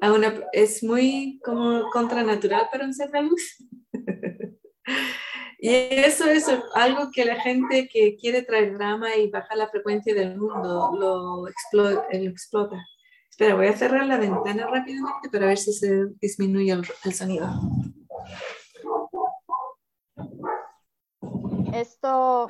[0.00, 3.56] a una- es muy como contranatural para un ser de luz.
[5.64, 10.12] Y eso es algo que la gente que quiere traer drama y bajar la frecuencia
[10.12, 12.84] del mundo lo, explo- lo explota.
[13.30, 17.46] Espera, voy a cerrar la ventana rápidamente para ver si se disminuye el, el sonido.
[21.72, 22.48] Esto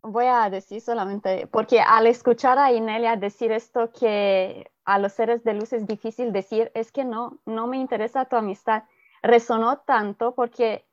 [0.00, 5.44] voy a decir solamente, porque al escuchar a Inelia decir esto que a los seres
[5.44, 8.84] de luz es difícil decir, es que no, no me interesa tu amistad,
[9.22, 10.85] resonó tanto porque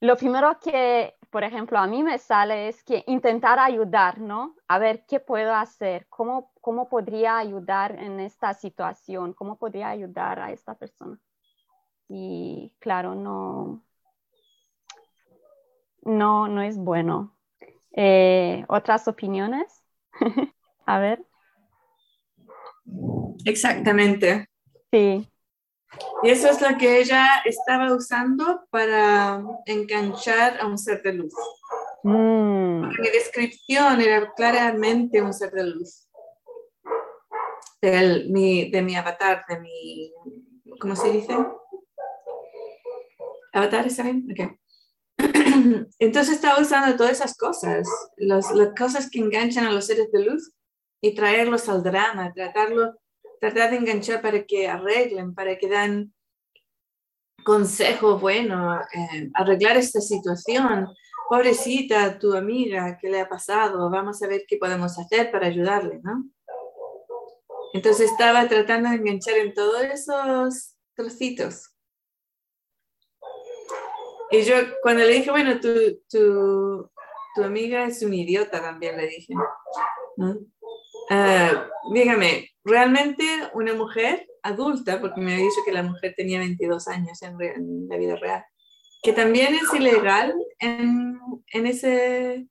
[0.00, 4.54] lo primero que, por ejemplo, a mí me sale es que intentar ayudar, ¿no?
[4.68, 10.40] A ver qué puedo hacer, cómo, cómo podría ayudar en esta situación, cómo podría ayudar
[10.40, 11.18] a esta persona.
[12.08, 13.82] Y claro, no,
[16.02, 17.36] no, no es bueno.
[17.92, 19.82] Eh, ¿Otras opiniones?
[20.86, 21.24] a ver.
[23.44, 24.46] Exactamente.
[24.92, 25.28] Sí.
[26.22, 31.32] Y eso es lo que ella estaba usando para enganchar a un ser de luz.
[32.02, 36.08] Mm, Mi descripción era claramente un ser de luz.
[37.80, 40.12] Del- mi- de mi avatar, de mi,
[40.80, 41.36] ¿cómo se dice?
[43.52, 44.26] Avatar, ¿está bien?
[44.30, 44.58] Ok.
[45.98, 50.24] Entonces estaba usando todas esas cosas, los- las cosas que enganchan a los seres de
[50.24, 50.52] luz
[51.00, 52.98] y traerlos al drama, tratarlo,
[53.40, 56.12] tratar de enganchar para que arreglen, para que dan
[57.44, 60.88] consejo bueno, eh, arreglar esta situación.
[61.28, 63.90] Pobrecita, tu amiga, ¿qué le ha pasado?
[63.90, 66.24] Vamos a ver qué podemos hacer para ayudarle, ¿no?
[67.72, 71.72] Entonces estaba tratando de enganchar en todos esos trocitos.
[74.30, 75.68] Y yo cuando le dije, bueno, tu,
[76.08, 76.90] tu,
[77.34, 79.34] tu amiga es un idiota también, le dije.
[80.16, 80.38] ¿no?
[81.08, 86.88] Ah, dígame, realmente una mujer adulta, porque me ha dicho que la mujer tenía 22
[86.88, 88.44] años en, la vida real,
[89.02, 91.18] que también es ilegal en,
[91.52, 92.46] en, ese,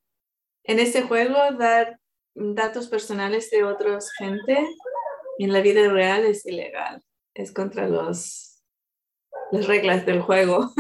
[0.64, 2.00] en ese juego dar
[2.34, 4.68] datos personales de otros gente,
[5.38, 8.62] en la vida real es ilegal, es contra los,
[9.52, 10.72] las reglas del juego.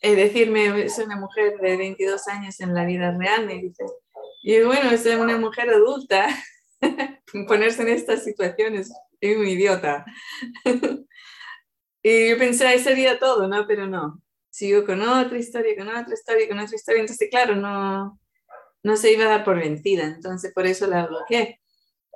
[0.00, 3.84] Es decirme, es una mujer de 22 años en la vida real, me dice.
[4.42, 6.28] Y bueno, es una mujer adulta.
[7.46, 10.04] Ponerse en estas situaciones, es un idiota.
[12.02, 13.66] y yo pensé, sería todo, ¿no?
[13.66, 14.22] Pero no.
[14.50, 17.00] Sigo con otra historia, con otra historia, con otra historia.
[17.00, 18.18] Entonces, claro, no,
[18.82, 20.04] no se iba a dar por vencida.
[20.04, 21.60] Entonces, por eso la bloqueé.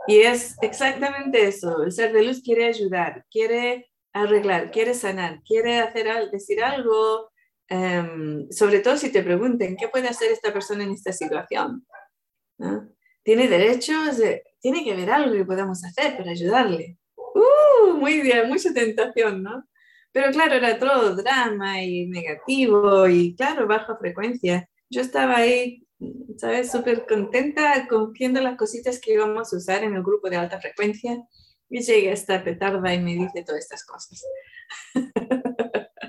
[0.08, 1.82] Y es exactamente eso.
[1.84, 7.30] El ser de luz quiere ayudar, quiere arreglar, quiere sanar, quiere hacer al- decir algo,
[7.68, 11.86] em, sobre todo si te pregunten, ¿qué puede hacer esta persona en esta situación?
[12.58, 12.88] ¿No?
[13.22, 16.98] Tiene derechos, de- tiene que haber algo que podamos hacer para ayudarle.
[17.16, 19.66] Uh, muy bien, mucha tentación, ¿no?
[20.12, 24.68] Pero claro, era todo drama y negativo y claro, baja frecuencia.
[24.88, 25.86] Yo estaba ahí,
[26.38, 26.70] ¿sabes?
[26.70, 31.16] Súper contenta cogiendo las cositas que íbamos a usar en el grupo de alta frecuencia
[31.68, 34.22] y llega esta petarda y me dice todas estas cosas.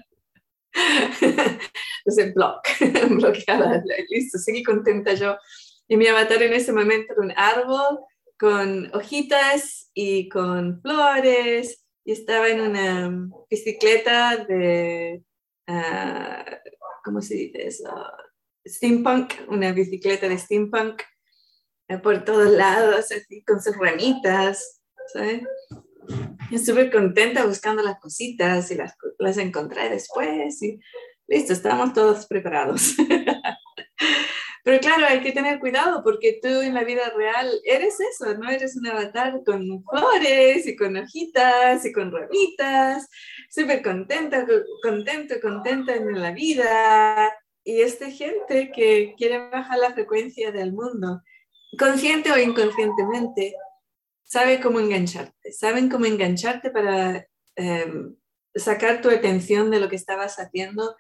[2.05, 2.61] Entonces, block,
[3.09, 5.37] bloqueada, listo, seguí contenta yo.
[5.87, 7.99] Y mi avatar en ese momento era un árbol
[8.37, 15.23] con hojitas y con flores y estaba en una bicicleta de,
[15.67, 16.45] ah,
[17.03, 17.93] ¿cómo se dice eso?
[18.67, 21.01] Steampunk, una bicicleta de steampunk
[21.87, 24.81] eh, por todos lados, así con sus ramitas,
[25.13, 25.43] ¿sabes?
[26.49, 30.79] Y súper contenta buscando las cositas y las, las encontré después y
[31.27, 32.95] listo, estamos todos preparados.
[34.65, 38.49] Pero claro, hay que tener cuidado porque tú en la vida real eres eso, ¿no?
[38.49, 43.07] Eres un avatar con flores y con hojitas y con ramitas,
[43.51, 47.31] súper contenta, co- contento, contenta en la vida.
[47.63, 51.21] Y esta gente que quiere bajar la frecuencia del mundo,
[51.77, 53.53] consciente o inconscientemente,
[54.23, 58.15] sabe cómo engancharte, saben cómo engancharte para em,
[58.55, 60.95] sacar tu atención de lo que estabas haciendo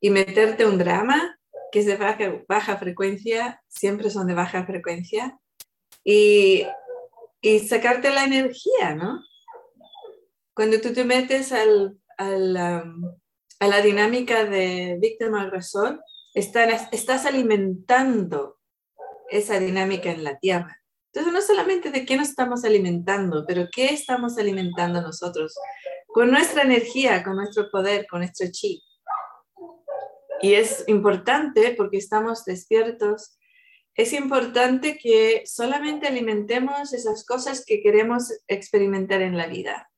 [0.00, 1.36] y meterte un drama
[1.72, 5.38] que es de baja, baja frecuencia, siempre son de baja frecuencia,
[6.04, 6.66] y,
[7.40, 9.22] y sacarte la energía, ¿no?
[10.54, 13.18] Cuando tú te metes al, al, um,
[13.60, 16.02] a la dinámica de víctima-agresor,
[16.34, 18.58] están- estás alimentando
[19.30, 20.76] esa dinámica en la Tierra.
[21.12, 25.54] Entonces, no solamente de qué nos estamos alimentando, pero qué estamos alimentando nosotros
[26.08, 28.82] con nuestra energía, con nuestro poder, con nuestro chi.
[30.42, 33.38] Y es importante porque estamos despiertos.
[33.94, 39.90] Es importante que solamente alimentemos esas cosas que queremos experimentar en la vida.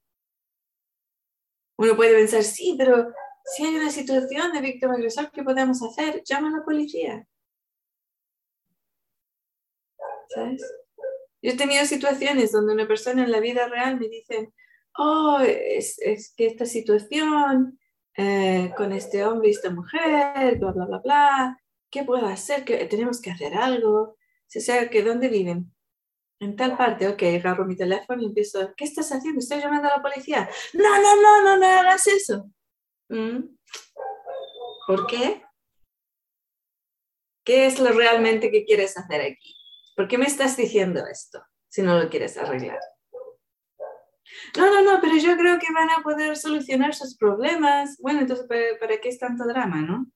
[1.79, 3.13] Uno puede pensar, sí, pero
[3.45, 6.23] si hay una situación de víctima agresor, ¿qué podemos hacer?
[6.25, 7.27] Llama a la policía.
[10.29, 10.63] ¿Sabes?
[11.43, 14.53] Yo he tenido situaciones donde una persona en la vida real me dice,
[14.97, 17.81] oh, es, es que esta situación
[18.17, 22.65] eh, con este hombre y esta mujer, bla, bla, bla, bla, ¿qué puedo hacer?
[22.65, 24.17] ¿Qué, tenemos que hacer algo.
[24.47, 25.73] Sea, que ¿dónde viven?
[26.41, 29.39] En tal parte, ok, agarro mi teléfono y empiezo, ¿qué estás haciendo?
[29.39, 30.49] Estoy llamando a la policía.
[30.75, 32.51] No, no, no, no, no hagas eso.
[33.09, 33.57] ¿Mm?
[34.87, 35.43] ¿Por qué?
[37.45, 39.55] ¿Qué es lo realmente que quieres hacer aquí?
[39.97, 42.79] ¿Por qué me estás diciendo esto si no lo quieres arreglar?
[44.57, 47.97] No, no, no, pero yo creo que van a poder solucionar sus problemas.
[48.01, 50.07] Bueno, entonces, ¿para, para qué es tanto drama, no?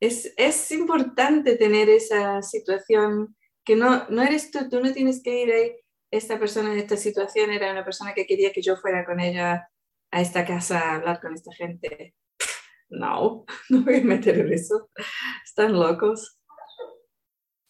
[0.00, 5.42] Es, es importante tener esa situación que no, no eres tú, tú no tienes que
[5.42, 5.72] ir ahí.
[6.10, 9.68] Esta persona en esta situación era una persona que quería que yo fuera con ella
[10.10, 12.14] a esta casa a hablar con esta gente.
[12.88, 14.90] No, no voy a meter en eso.
[15.44, 16.38] Están locos.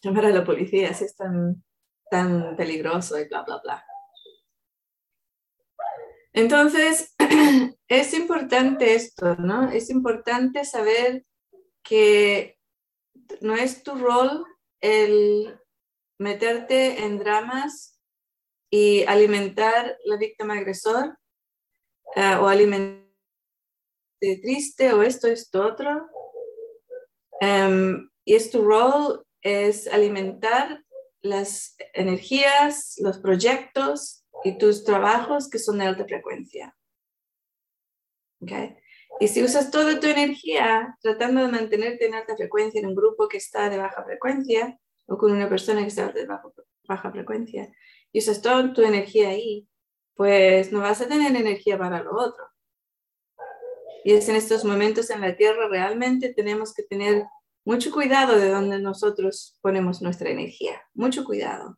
[0.03, 1.15] Llamar a la policía si es
[2.09, 3.85] tan, peligroso y bla, bla, bla.
[6.33, 7.15] Entonces,
[7.87, 9.69] es importante esto, ¿no?
[9.69, 11.25] Es importante saber
[11.83, 12.57] que
[13.41, 14.45] no es tu rol
[14.81, 15.59] el
[16.19, 17.99] meterte en dramas
[18.69, 21.17] y alimentar la víctima agresor
[22.15, 23.05] uh, o alimentar
[24.19, 26.09] triste o esto, esto, otro.
[27.41, 30.83] Um, y es tu rol es alimentar
[31.25, 36.75] las energías, los proyectos y tus trabajos que son de alta frecuencia.
[38.41, 38.77] ¿Okay?
[39.19, 43.27] Y si usas toda tu energía tratando de mantenerte en alta frecuencia en un grupo
[43.27, 46.25] que está de baja frecuencia o con una persona que está de
[46.87, 47.71] baja, frecuencia,
[48.11, 49.67] y usas toda tu energía ahí,
[50.15, 52.43] pues no vas a tener energía para lo otro.
[54.03, 57.25] Y es en estos momentos en la Tierra realmente tenemos que tener
[57.65, 61.77] mucho cuidado de dónde nosotros ponemos nuestra energía, mucho cuidado.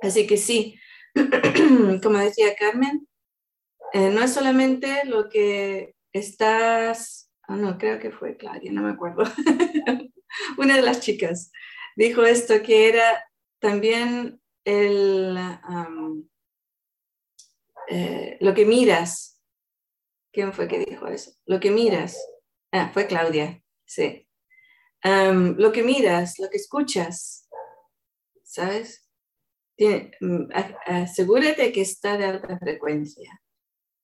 [0.00, 0.78] Así que sí,
[2.02, 3.06] como decía Carmen,
[3.92, 8.90] eh, no es solamente lo que estás, ah, no, creo que fue Claudia, no me
[8.90, 9.24] acuerdo,
[10.58, 11.52] una de las chicas
[11.96, 13.24] dijo esto, que era
[13.58, 15.38] también el,
[17.88, 19.40] eh, lo que miras.
[20.32, 21.32] ¿Quién fue que dijo eso?
[21.44, 22.18] Lo que miras.
[22.72, 23.61] Ah, fue Claudia,
[23.94, 24.26] sí.
[25.04, 27.48] lo que miras, lo que escuchas,
[28.42, 29.08] ¿sabes?
[30.20, 30.48] Mm,
[30.86, 33.40] asegúrate que está de alta frecuencia.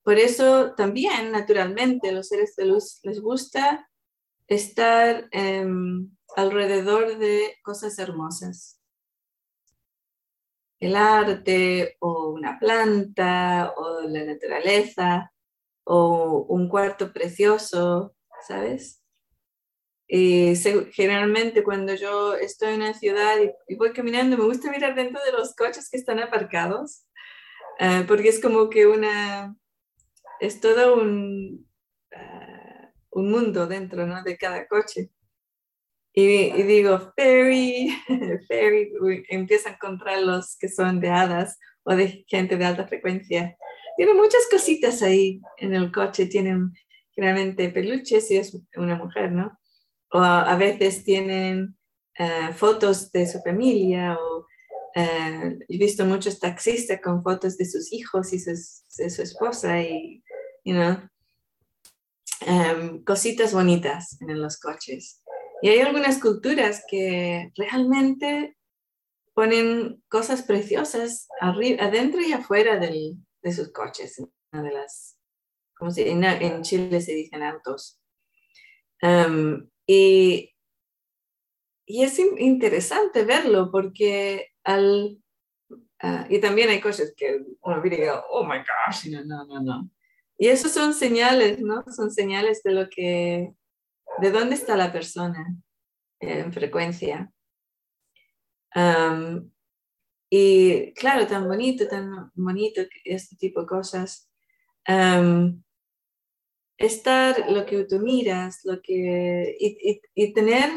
[0.03, 3.89] Por eso también, naturalmente, los seres de luz les gusta
[4.49, 8.81] estar em, alrededor de cosas hermosas.
[10.81, 15.33] El arte o una planta o la naturaleza
[15.85, 18.15] o un cuarto precioso,
[18.47, 18.98] ¿sabes?
[20.11, 20.55] Y
[20.93, 23.37] generalmente cuando yo estoy en una ciudad
[23.69, 27.05] y, voy caminando, me gusta mirar dentro de los coches que están aparcados,
[27.79, 29.55] eh, porque es como que una,
[30.41, 31.69] es todo un,
[32.15, 34.23] ah, un mundo dentro ¿no?
[34.23, 35.11] de cada coche.
[36.15, 37.95] Y, y, digo, fairy,
[38.49, 38.91] fairy,
[39.29, 43.57] empiezo a encontrar los que son de hadas o de gente de alta frecuencia.
[43.99, 46.73] Tienen muchas cositas ahí en el coche, tienen
[47.11, 49.59] generalmente peluches si es una mujer, ¿no?
[50.11, 51.77] O a, veces tienen
[52.19, 54.47] ah, fotos de su familia o
[54.97, 60.23] uh, he visto muchos taxistas con fotos de sus hijos y de su esposa y
[60.65, 60.97] you know,
[62.41, 65.23] em, cositas bonitas en los coches.
[65.63, 68.57] Y hay algunas culturas que realmente
[69.35, 74.17] ponen cosas preciosas arriba, adentro y afuera del, de sus coches,
[74.53, 75.17] de las,
[75.77, 78.01] como si, en, en, Chile se dicen autos.
[79.03, 80.55] Um, y,
[81.87, 85.19] y, es interesante verlo porque al...
[86.01, 89.91] Uh, y también hay cosas que uno diría, oh my gosh, no, no, no, no.
[90.37, 91.83] Y eso son señales, ¿no?
[91.89, 93.53] Son señales de lo que,
[94.19, 95.57] de dónde está la persona
[96.21, 97.33] en frecuencia.
[100.31, 104.31] y claro, tan bonito, tan bonito este tipo de cosas.
[106.79, 110.71] Estar lo que tú miras, lo que, y, y, tener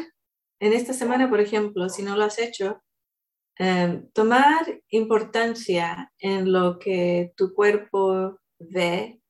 [0.60, 2.82] en esta semana, por ejemplo, si no lo has hecho,
[4.12, 9.20] tomar importancia en lo que tu cuerpo ve,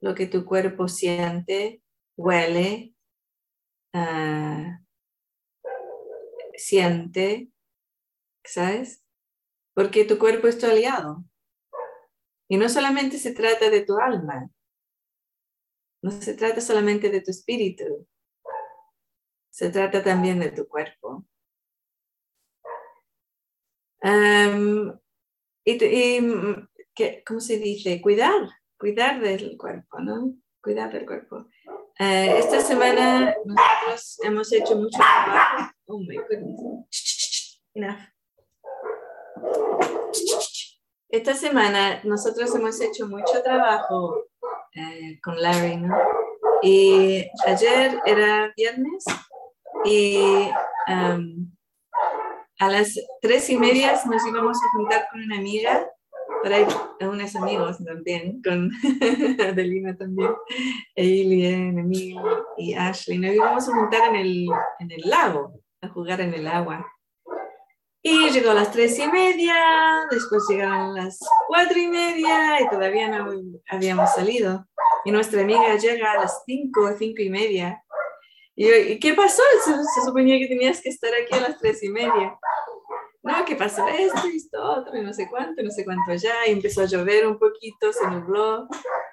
[0.00, 1.82] lo que tu cuerpo siente,
[2.16, 2.94] huele,
[3.92, 4.80] ah,
[6.56, 7.50] siente,
[8.44, 9.04] ¿sabes?
[9.74, 11.24] Porque tu cuerpo es tu aliado.
[12.48, 14.50] Y no solamente se trata de tu alma,
[16.02, 18.06] no se trata solamente de tu espíritu,
[19.50, 21.24] se trata también de tu cuerpo.
[25.64, 26.20] y, y,
[27.26, 28.00] ¿cómo se dice?
[28.00, 28.48] Cuidar,
[28.78, 30.34] cuidar del cuerpo, ¿no?
[30.62, 31.46] Cuidar del cuerpo.
[31.98, 35.72] Eh, esta semana nosotros hemos hecho mucho trabajo.
[35.86, 37.60] Oh my goodness.
[37.74, 38.00] Enough.
[41.10, 44.30] Esta semana nosotros hemos hecho mucho trabajo
[44.74, 45.96] eh, con Larry, ¿no?
[46.62, 49.04] Y ayer era viernes
[49.84, 50.48] y
[50.86, 55.86] a las tres y media nos íbamos a juntar con una amiga
[56.42, 56.66] por ahí
[57.00, 58.70] unos amigos también, con
[59.40, 60.30] Adelina también,
[60.94, 62.16] Eileen, Emil
[62.56, 63.18] y Ashley.
[63.18, 64.48] Nos íbamos a montar en el,
[64.78, 65.52] en el lago,
[65.82, 66.86] a jugar en el agua.
[68.02, 73.08] Y llegó a las tres y media, después llegaron las cuatro y media y todavía
[73.08, 73.30] no
[73.68, 74.66] habíamos salido.
[75.04, 77.82] Y nuestra amiga llega a las cinco cinco y media.
[78.56, 79.42] Y yo, ¿y qué pasó?
[79.64, 82.38] Se, se, suponía que tenías que estar aquí a las tres y media.
[83.22, 83.86] No, ¿qué pasó?
[83.86, 86.46] Esto y esto otro, y no sé cuánto, no sé cuánto allá.
[86.46, 88.66] Y empezó a llover un poquito, se nubló,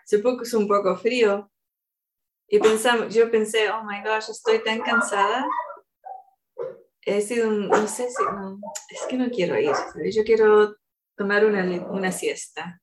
[0.06, 1.52] se puso un poco frío.
[2.48, 5.46] Y pensamos, yo pensé, oh my gosh, estoy tan cansada
[7.08, 9.72] he sido un, no sé si, no, es que no quiero ir,
[10.12, 10.76] yo quiero
[11.16, 12.82] tomar una, una siesta.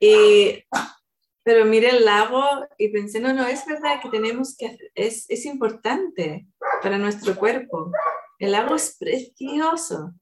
[0.00, 0.64] Y,
[1.44, 2.42] pero miré el lago
[2.78, 6.46] y pensé, no, no, es verdad que tenemos que, es, es importante
[6.82, 7.92] para nuestro cuerpo.
[8.38, 10.12] El lago es precioso.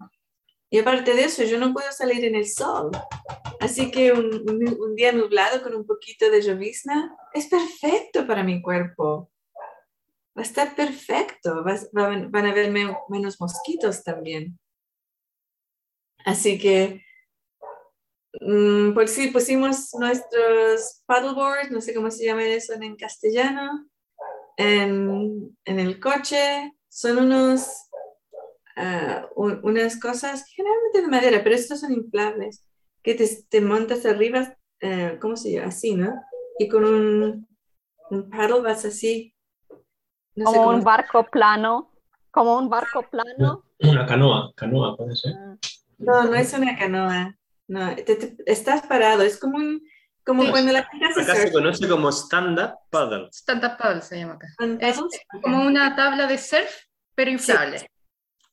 [0.68, 2.90] Y aparte de eso, yo no puedo salir en el sol.
[3.61, 8.42] Así que un, un, un día nublado con un poquito de llovizna es perfecto para
[8.42, 9.30] mi cuerpo
[10.37, 14.59] va a estar perfecto, van, a haber menos mosquitos también.
[16.24, 17.03] Así que,
[18.41, 23.89] mm, pues sí, pusimos nuestros paddleboards, no sé cómo se llama eso en castellano,
[24.57, 26.72] en, el coche.
[26.89, 27.68] Son unos,
[28.76, 32.64] ah, unas cosas generalmente de madera, pero estos son inflables,
[33.03, 35.68] que te, montas arriba, eh, ¿cómo se llama?
[35.68, 36.14] Así, ¿no?
[36.59, 37.49] Y con un,
[38.11, 39.35] un paddle vas así
[40.45, 41.91] como un barco plano,
[42.30, 43.64] como un barco plano.
[43.80, 45.34] Una canoa, canoa puede ser.
[45.36, 45.57] Ah.
[45.99, 47.36] No, no es una canoa.
[47.68, 47.95] No,
[48.47, 49.82] estás parado, es como un,
[50.24, 53.28] como cuando la gente Acá se conoce como stand-up paddle.
[53.32, 54.49] Stand-up paddle se llama acá.
[54.80, 55.01] Es
[55.43, 56.70] como una tabla de surf,
[57.14, 57.86] pero inflable.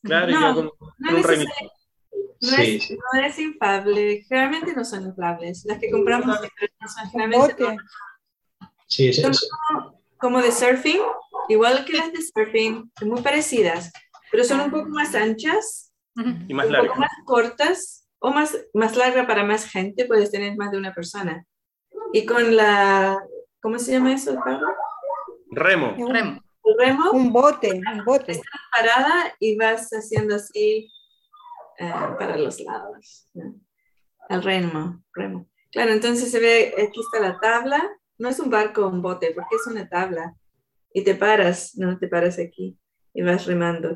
[0.03, 1.45] Claro, no, como, no, un es,
[2.41, 5.65] no, es, no es inflable, generalmente no son inflables.
[5.65, 7.77] Las que compramos no son generalmente.
[8.87, 11.01] Sí, sí, son como, como de surfing,
[11.49, 13.91] igual que las de surfing, muy parecidas,
[14.31, 15.93] pero son un poco más anchas
[16.47, 16.83] y más largas.
[16.83, 20.77] Un poco más cortas o más, más larga para más gente, puedes tener más de
[20.77, 21.45] una persona.
[22.13, 23.19] Y con la,
[23.61, 24.67] ¿cómo se llama eso, Pablo?
[25.51, 25.95] Remo.
[26.09, 26.41] Remo.
[26.77, 27.11] remo.
[27.11, 28.33] Un bote, un bote.
[28.33, 30.91] Estás parada y vas haciendo así
[31.79, 33.29] eh, para los lados.
[34.29, 35.47] El remo, remo.
[35.71, 37.81] Claro, entonces se ve, aquí está la tabla.
[38.17, 40.35] No es un barco o un bote, porque es una tabla
[40.97, 42.75] y te paras, no te paras aquí
[43.13, 43.95] y vas remando.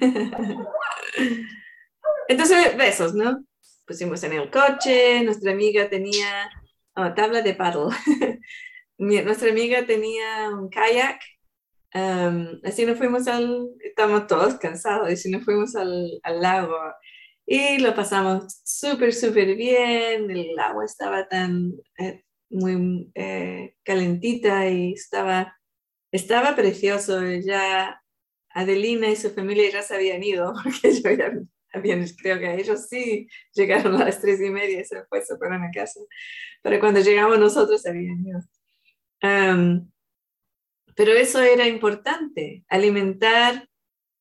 [2.28, 3.44] Entonces, besos, ¿no?
[3.86, 6.50] Pusimos en el coche, nuestra amiga tenía
[6.96, 7.94] oh, tabla de paddle.
[8.98, 11.20] nuestra amiga tenía un kayak.
[12.62, 16.78] así nos fuimos al, estamos todos cansados, y así nos fuimos al, al lago
[17.44, 20.30] y lo pasamos súper, súper bien.
[20.30, 25.56] El agua estaba tan, eh, muy eh, calentita y estaba,
[26.12, 27.20] estaba precioso.
[27.44, 28.00] Ya
[28.50, 31.32] Adelina y su familia ya se habían ido, porque yo ya
[31.72, 35.36] habían, creo que ellos sí llegaron a las tres y media y se, fue, se
[35.36, 36.00] fueron a casa.
[36.62, 38.40] Pero cuando llegamos nosotros habían ido.
[40.96, 43.68] pero eso era importante, alimentar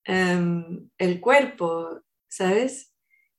[0.06, 2.94] el cuerpo, ¿sabes?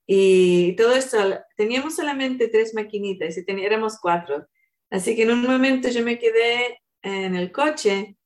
[0.07, 1.19] Y todo esto,
[1.57, 4.47] teníamos solamente tres maquinitas y teníamos cuatro.
[4.95, 8.17] Así que en un momento yo me quedé en el coche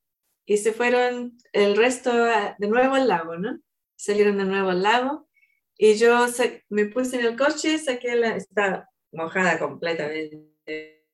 [0.45, 3.59] y se fueron el resto de nuevo al lago, ¿no?
[3.97, 5.31] Salieron de nuevo al lago
[5.79, 6.27] y yo
[6.69, 11.07] me puse en el coche, saqué la, estaba mojada completamente,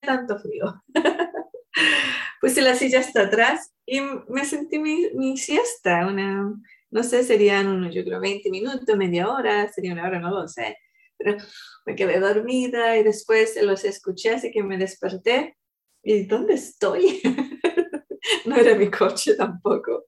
[0.00, 0.82] tanto frío.
[2.40, 6.54] puse la silla hasta atrás y me sentí mi, mi siesta, una,
[6.90, 10.78] no sé, serían, yo creo, 20 minutos, media hora, sería una hora, no lo sé
[11.18, 11.36] pero
[11.86, 15.56] me quedé dormida y después los escuché, así que me desperté.
[16.02, 17.20] ¿Y dónde estoy?
[18.46, 20.04] no era mi coche tampoco.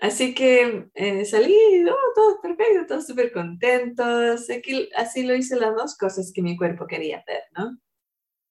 [0.00, 1.56] así que eh, salí,
[1.88, 4.48] oh, todo perfecto, todos súper contentos.
[4.96, 7.78] Así, lo hice las dos cosas que mi cuerpo quería hacer, ¿no?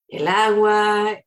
[0.08, 1.18] El agua,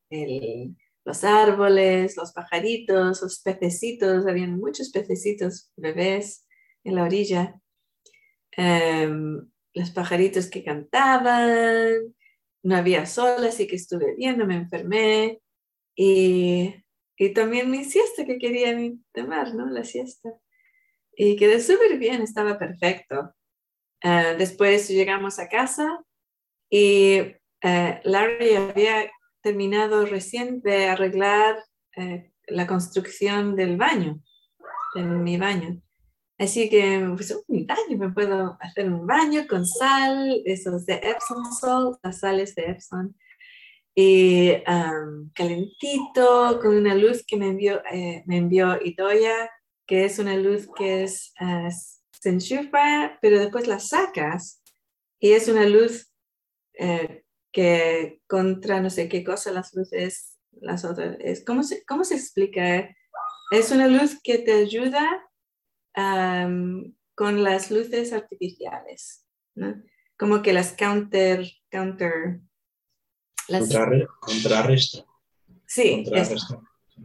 [1.04, 6.46] los árboles, los pajaritos, los pececitos, habían muchos pececitos, bebés
[6.84, 7.60] en la orilla.
[8.56, 12.14] Em, los pajaritos que cantaban,
[12.62, 15.40] no había sol, así que estuve bien, no me enfermé.
[15.94, 16.74] Y,
[17.16, 18.76] y también mi siesta que quería
[19.12, 19.66] tomar, ¿no?
[19.66, 20.30] La siesta.
[21.16, 23.34] Y quedé súper bien, estaba perfecto.
[24.04, 26.04] Uh, después llegamos a casa
[26.70, 27.20] y
[27.64, 29.10] uh, Larry había
[29.42, 31.56] terminado recién de arreglar
[31.96, 34.20] uh, la construcción del baño,
[34.94, 35.80] de mi baño.
[36.38, 41.44] Así que pues, un baño, me puedo hacer un baño con sal, esos de Epsom
[41.52, 43.14] salt, las sales de Epsom,
[43.94, 44.52] y
[45.34, 49.50] calentito, con una luz que me envió, eh, me envió Itoya,
[49.86, 51.70] que es una luz que es, uh,
[52.12, 54.62] se enchufa, pero después la sacas
[55.18, 56.12] y es una luz
[56.74, 62.04] eh, que contra no sé qué cosa las luces, las otras, es, ¿cómo, se, ¿cómo
[62.04, 62.94] se explica?
[63.50, 65.25] Es una luz que te ayuda
[65.96, 69.24] con las luces artificiales,
[69.54, 69.82] ¿no?
[70.18, 72.40] Como que las counter, counter,
[73.48, 73.68] las...
[74.20, 75.06] contrarresta.
[75.66, 76.04] Sí,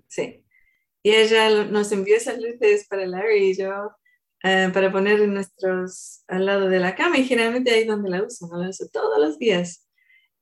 [0.07, 0.45] sí.
[1.03, 3.91] Y ella nos envió esas luces para Larry y yo
[4.43, 8.23] eh, para poner nuestros al lado de la cama y generalmente ahí es donde la
[8.23, 8.57] uso, ¿no?
[8.57, 9.87] la uso todos los días.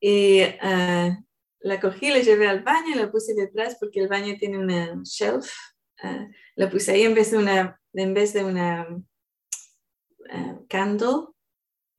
[0.02, 1.12] Y uh,
[1.60, 5.02] la cogí, la llevé al baño y la puse detrás porque el baño tiene una
[5.04, 5.50] shelf.
[6.04, 8.88] Uh, la puse ahí en vez de una, en vez de una
[10.70, 11.28] candle,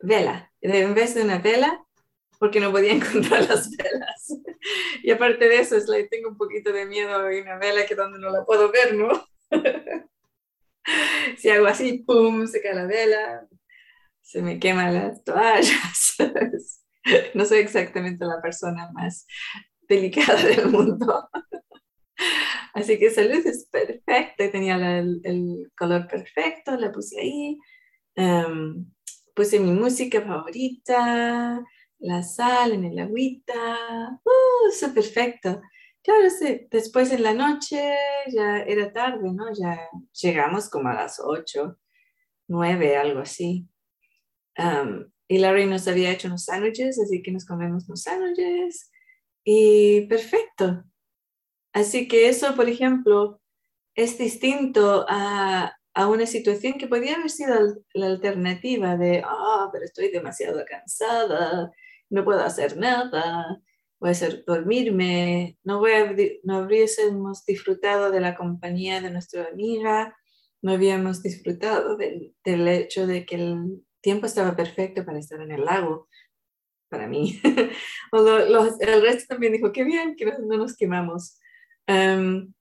[0.00, 0.50] vela.
[0.60, 1.84] En vez de una vela,
[2.38, 4.34] porque no podía encontrar las velas.
[5.02, 8.18] Y aparte de eso, es tengo un poquito de miedo a una vela que donde
[8.18, 9.10] no la puedo ver, ¿no?
[11.36, 13.46] si hago así, ¡pum!, se cae la vela,
[14.20, 16.16] se me queman las toallas.
[17.34, 19.26] no soy exactamente la persona más
[19.88, 21.28] delicada del mundo.
[22.74, 27.58] Así que esa luz es perfecta, tenía el, color perfecto, la puse ahí.
[28.14, 28.86] Em,
[29.34, 31.64] puse mi música favorita,
[31.98, 34.20] la sal en el agüita.
[34.24, 34.68] ¡Uh!
[34.68, 35.60] Eso perfecto.
[36.02, 36.66] Claro, sí.
[36.70, 37.94] después en la noche
[38.32, 39.46] ya era tarde, ¿no?
[39.52, 39.78] Ya
[40.12, 41.78] llegamos como a las 8,
[42.48, 43.68] 9, algo así.
[45.28, 48.90] y Larry nos había hecho unos sándwiches, así que nos comemos unos sándwiches.
[49.44, 50.84] Y perfecto.
[51.72, 53.40] Así que eso, por ejemplo,
[53.94, 57.54] es distinto a, a una situación que podría haber sido
[57.94, 61.70] la alternativa de, ah, pero estoy demasiado cansada,
[62.10, 63.60] no puedo hacer nada,
[64.00, 66.14] voy a dormirme, no, voy a,
[66.44, 70.16] no habríamos disfrutado de la compañía de nuestra amiga,
[70.62, 75.52] no habíamos disfrutado del, del hecho de que el tiempo estaba perfecto para estar en
[75.52, 76.08] el lago,
[76.88, 77.40] para mí.
[78.80, 81.38] el resto también dijo, qué bien que no, nos quemamos.
[81.88, 82.52] Um,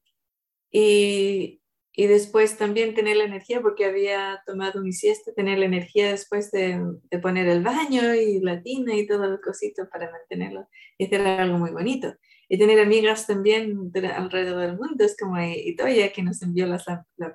[0.72, 1.62] y,
[1.94, 6.52] y, después también tener la energía, porque había tomado mi siesta, tener la energía después
[6.52, 10.68] de, de poner el baño y la tina y todo el cosito para mantenerlo
[10.98, 12.14] y hacer algo muy bonito.
[12.48, 16.82] Y tener amigas también alrededor del mundo, es como Itoya que nos envió la,
[17.18, 17.34] la,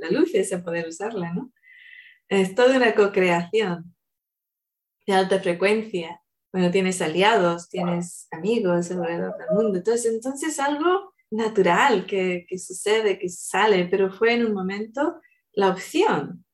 [0.00, 1.52] la, la a poder usarla, ¿no?
[2.28, 3.94] Es toda una co-creación
[5.06, 6.20] de alta frecuencia.
[6.52, 9.78] Bueno, tienes aliados, tienes amigos alrededor del mundo.
[9.78, 15.20] Entonces, entonces algo natural que, que sucede, que sale, pero fue en un momento
[15.52, 16.44] la opción.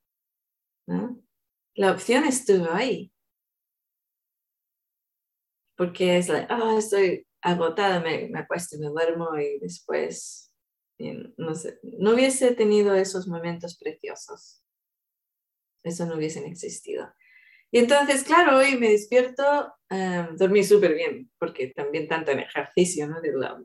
[0.87, 1.23] ¿no?
[1.75, 3.13] La opción estuvo ahí.
[5.77, 10.53] Porque es like, oh, estoy agotada, me, me acuesto y me duermo y después,
[11.39, 14.63] no sé, no hubiese tenido esos momentos preciosos.
[15.83, 17.11] Eso no hubiesen existido.
[17.71, 23.07] Y entonces, claro, hoy me despierto, um, dormí súper bien, porque también tanto en ejercicio,
[23.07, 23.21] ¿no?
[23.21, 23.59] De la...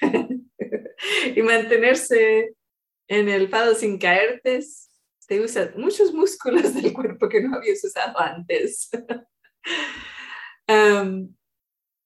[1.36, 2.54] y mantenerse
[3.08, 4.60] en el pado sin caerte,
[5.26, 8.90] te usa muchos músculos del cuerpo que no habías usado antes.
[10.68, 11.34] um,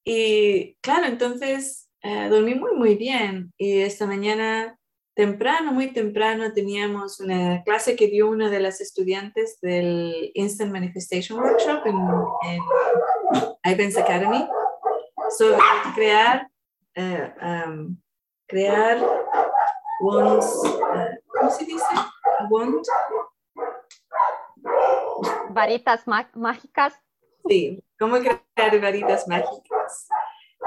[0.05, 3.53] y claro, entonces uh, dormí muy, muy bien.
[3.59, 4.79] Y esta mañana
[5.17, 11.39] temprano, muy temprano, teníamos una clase que dio una de las estudiantes del Instant Manifestation
[11.39, 11.97] Workshop en,
[13.65, 14.47] en Academy
[15.37, 15.57] sobre
[15.95, 16.49] crear,
[16.97, 17.97] um,
[18.49, 18.99] crear
[20.01, 21.85] wands, uh, ¿cómo se dice?
[22.51, 22.85] Wand.
[25.51, 26.95] Varitas mágicas.
[27.49, 30.09] Sí, cómo crear varitas mágicas.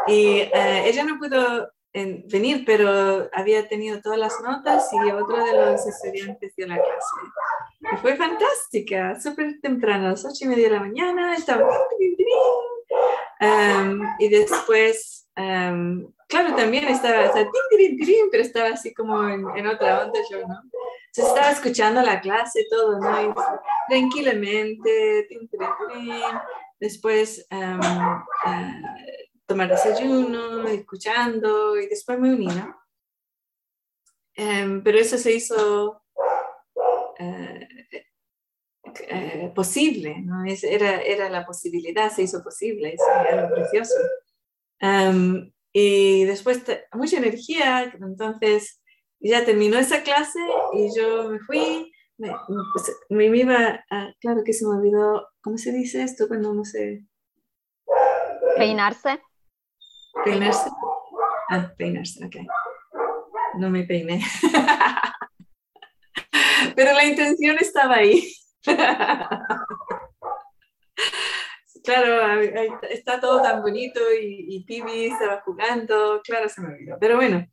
[0.08, 5.44] Y uh, ella no pudo en venir, pero había tenido todas las notas y otro
[5.44, 7.94] de los estudiantes dio la clase.
[7.94, 11.68] Y fue fantástica, súper temprano, a las ocho y media de la mañana, estaba...
[13.42, 17.48] Um, y después, um, claro, también estaba, o sea,
[18.32, 20.62] pero estaba así como en, en, otra onda yo, ¿no?
[21.16, 23.22] Estaba escuchando la clase, todo, ¿no?
[23.24, 23.34] Y
[23.90, 25.28] tranquilamente,
[26.80, 28.74] después um, uh,
[29.46, 32.80] tomar desayuno, escuchando y después me uní, ¿no?
[34.36, 36.02] Em, pero eso se hizo
[37.20, 37.68] eh,
[39.10, 40.46] eh, posible, ¿no?
[40.46, 43.96] Es, era, era la posibilidad, se hizo posible, es algo precioso.
[44.80, 46.64] Em, y después
[46.94, 48.82] mucha energía, entonces
[49.20, 50.40] ya terminó esa clase
[50.74, 52.32] y yo me fui, me,
[52.74, 56.66] pues, me iba, a, claro que se me olvidó, ¿cómo se dice esto cuando no
[56.66, 57.06] se...
[58.58, 59.22] Peinarse.
[60.26, 60.70] Peinarse.
[61.50, 62.36] Ah, peinarse, ok.
[63.58, 64.22] No me peiné.
[66.76, 68.34] Pero la intención estaba ahí.
[71.84, 72.42] claro,
[72.90, 76.98] está todo tan bonito y, y Pibi estaba jugando, claro, se me olvidó.
[77.00, 77.48] Pero bueno,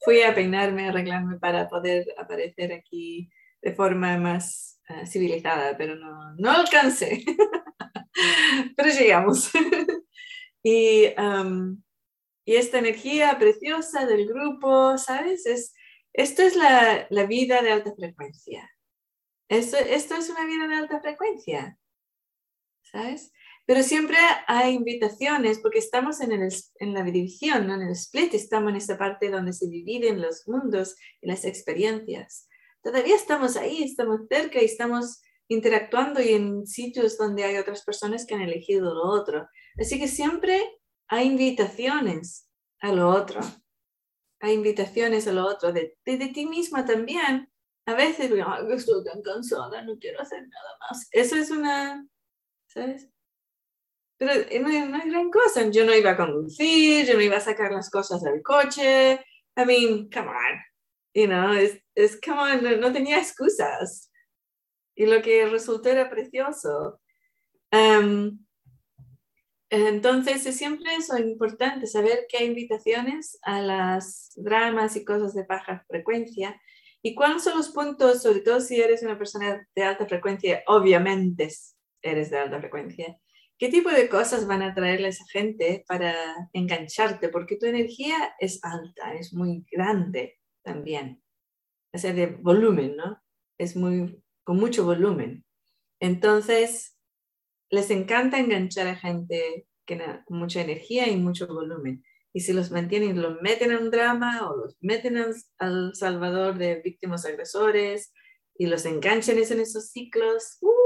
[0.00, 3.30] fui a peinarme, a arreglarme para poder aparecer aquí
[3.62, 7.24] de forma más uh, civilizada, pero no, no alcancé.
[8.76, 9.50] pero llegamos.
[10.62, 11.06] y,
[12.44, 15.46] y esta energía preciosa del grupo, ¿sabes?
[15.46, 15.74] Es,
[16.12, 18.68] esto es la, la vida de alta frecuencia.
[19.48, 21.78] Esto, esto es una vida de alta frecuencia,
[22.82, 23.32] ¿sabes?
[23.64, 24.16] Pero siempre
[24.48, 27.74] hay invitaciones porque estamos en, el, en la división, ¿no?
[27.74, 32.48] en el split, estamos en esa parte donde se dividen los mundos y las experiencias.
[32.82, 38.26] Todavía estamos ahí, estamos cerca y estamos interactuando y en sitios donde hay otras personas
[38.26, 39.48] que han elegido lo otro.
[39.78, 40.60] Así que siempre
[41.06, 42.48] hay invitaciones
[42.80, 43.40] a lo otro.
[44.40, 47.48] Hay invitaciones a lo otro, de, de, ti misma también.
[47.86, 48.30] A veces,
[48.70, 51.06] estoy tan cansada, no quiero hacer nada más.
[51.12, 52.04] Eso es una,
[52.66, 53.11] ¿sabes?
[54.22, 55.68] Pero no, es gran cosa.
[55.70, 59.14] Yo no iba a conducir, yo no iba a sacar las cosas del coche.
[59.56, 60.60] I mean, come on.
[61.14, 64.10] You know, es, es come on, no, no, tenía excusas.
[64.94, 67.00] Y lo que resultó era precioso.
[67.72, 68.38] Um,
[69.70, 75.44] entonces, es siempre eso importante, saber que hay invitaciones a las dramas y cosas de
[75.44, 76.60] baja frecuencia.
[77.02, 80.62] ¿Y cuáles son los puntos, sobre todo si eres una persona de alta frecuencia?
[80.66, 81.50] Obviamente
[82.02, 83.18] eres de alta frecuencia.
[83.62, 86.16] ¿Qué tipo de cosas van a traerle a esa gente para
[86.52, 87.28] engancharte?
[87.28, 91.22] Porque tu energía es alta, es muy grande también.
[91.94, 93.22] O sea, de volumen, ¿no?
[93.58, 95.44] Es muy, con mucho volumen.
[96.00, 96.98] Entonces,
[97.70, 102.02] les encanta enganchar a gente que, con mucha energía y mucho volumen.
[102.32, 105.24] Y si los mantienen, los meten en un drama o los meten
[105.58, 108.12] al salvador de víctimas agresores
[108.58, 110.81] y los enganchan en esos ciclos, uh,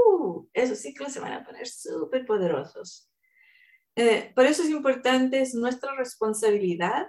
[0.53, 3.09] esos ciclos se van a poner súper poderosos.
[3.95, 7.07] Eh, por eso es importante, es nuestra responsabilidad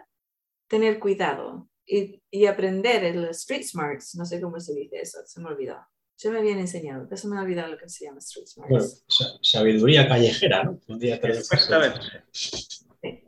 [0.68, 5.40] tener cuidado y, y, aprender el street smarts, no sé cómo se dice eso, se
[5.40, 5.78] me olvidó.
[6.18, 9.04] Yo me habían enseñado, pero se me ha olvidado lo que se llama street smarts.
[9.18, 10.80] Bueno, sabiduría callejera, ¿no?
[10.88, 12.00] Un día Exactamente.
[12.32, 13.24] Sí.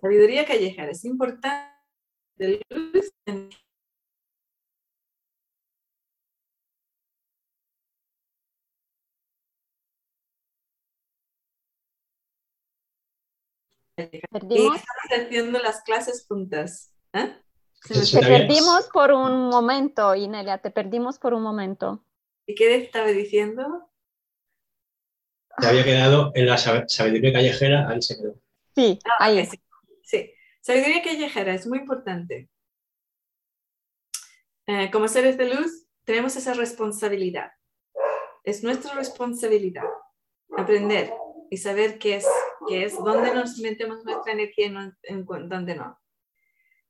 [0.00, 1.70] Sabiduría callejera, es importante
[13.96, 14.76] Perdimos.
[14.76, 16.92] estamos haciendo las clases juntas.
[17.12, 17.36] ¿eh?
[17.86, 22.04] Te perdimos por un momento, Inelia, te perdimos por un momento.
[22.46, 23.90] ¿Y qué estaba diciendo?
[25.58, 28.40] Te había quedado en la sabiduría callejera, ahí se quedó.
[28.74, 29.46] Sí, ah, ahí.
[29.46, 29.60] Sí,
[30.02, 32.48] sí, sabiduría callejera es muy importante.
[34.66, 37.52] Eh, como seres de luz, tenemos esa responsabilidad.
[38.44, 39.84] Es nuestra responsabilidad
[40.56, 41.12] aprender
[41.50, 42.26] y saber qué es,
[42.68, 45.98] qué es, dónde nos metemos nuestra energía y en, en, dónde no.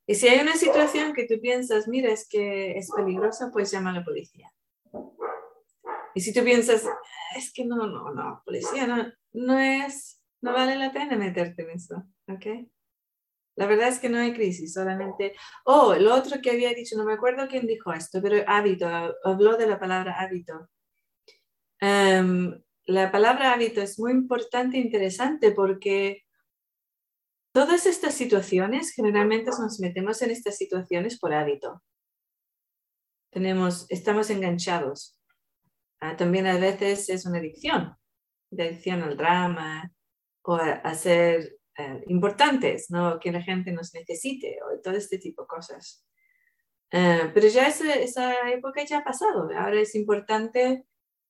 [0.07, 3.91] Y si hay una situación que tú piensas, mira, es que es peligrosa, pues llama
[3.91, 4.53] a la policía.
[6.15, 6.87] Y si tú piensas,
[7.37, 11.71] es que no, no, no, policía no, no es, no vale la pena meterte en
[11.71, 12.69] eso, ¿ok?
[13.57, 15.35] La verdad es que no hay crisis, solamente...
[15.65, 18.87] Oh, lo otro que había dicho, no me acuerdo quién dijo esto, pero hábito,
[19.25, 20.69] habló de la palabra hábito.
[21.81, 26.25] Um, la palabra hábito es muy importante e interesante porque
[27.53, 31.83] todas estas situaciones, generalmente nos metemos en estas situaciones por hábito.
[33.31, 35.19] Tenemos, estamos enganchados.
[36.01, 37.97] Ah, también a veces es una adicción,
[38.53, 39.91] adicción al drama
[40.43, 43.19] o a, ser eh, importantes, ¿no?
[43.19, 46.07] que la gente nos necesite o todo este tipo de cosas.
[46.93, 49.49] Uh, pero ya esa, esa época ya ha pasado.
[49.57, 50.85] Ahora es importante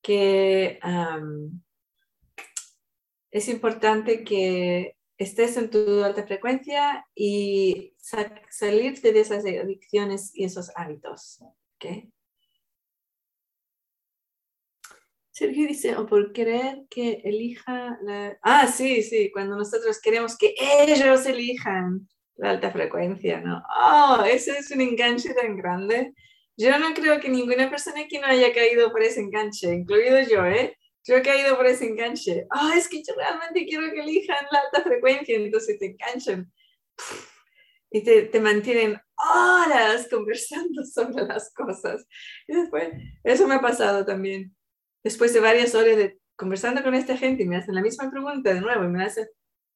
[0.05, 1.61] que um,
[3.31, 10.45] es importante que estés en tu alta frecuencia y sa salirte de esas adicciones y
[10.45, 11.41] esos hábitos.
[11.77, 12.13] ¿okay?
[15.31, 18.39] Sergio dice, o por querer que elija la...
[18.43, 23.63] Ah, sí, sí, cuando nosotros queremos que ellos elijan la alta frecuencia, ¿no?
[23.75, 26.15] Oh, ese es un enganche tan grande
[26.57, 30.45] yo no creo que ninguna persona aquí no haya caído por ese enganche, incluido yo,
[30.47, 30.77] ¿eh?
[31.07, 32.47] Yo he caído por ese enganche.
[32.51, 36.51] Ah, es que yo realmente quiero que elijan la alta frecuencia, entonces te enganchan.
[37.91, 42.07] Y te, te mantienen horas conversando sobre las cosas.
[42.49, 42.91] Y después,
[43.23, 44.57] eso me ha pasado también.
[45.03, 48.53] Después de varias horas de conversando con esta gente y me hacen la misma pregunta
[48.53, 49.27] de nuevo y me hacen,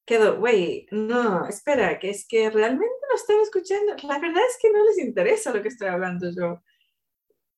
[0.05, 3.95] quedo, güey, no, espera, que es que realmente están escuchando.
[4.05, 6.63] La verdad es que no les interesa lo que estoy hablando yo.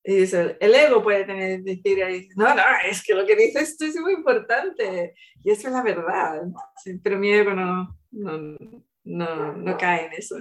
[0.03, 3.77] Y dice, el ego puede tener, decir ahí, no, no, es que lo que dices
[3.77, 5.13] tú es muy importante.
[5.43, 6.41] Y eso es la verdad.
[7.03, 8.57] pero mi ego no, no,
[9.03, 10.37] no, cae en eso.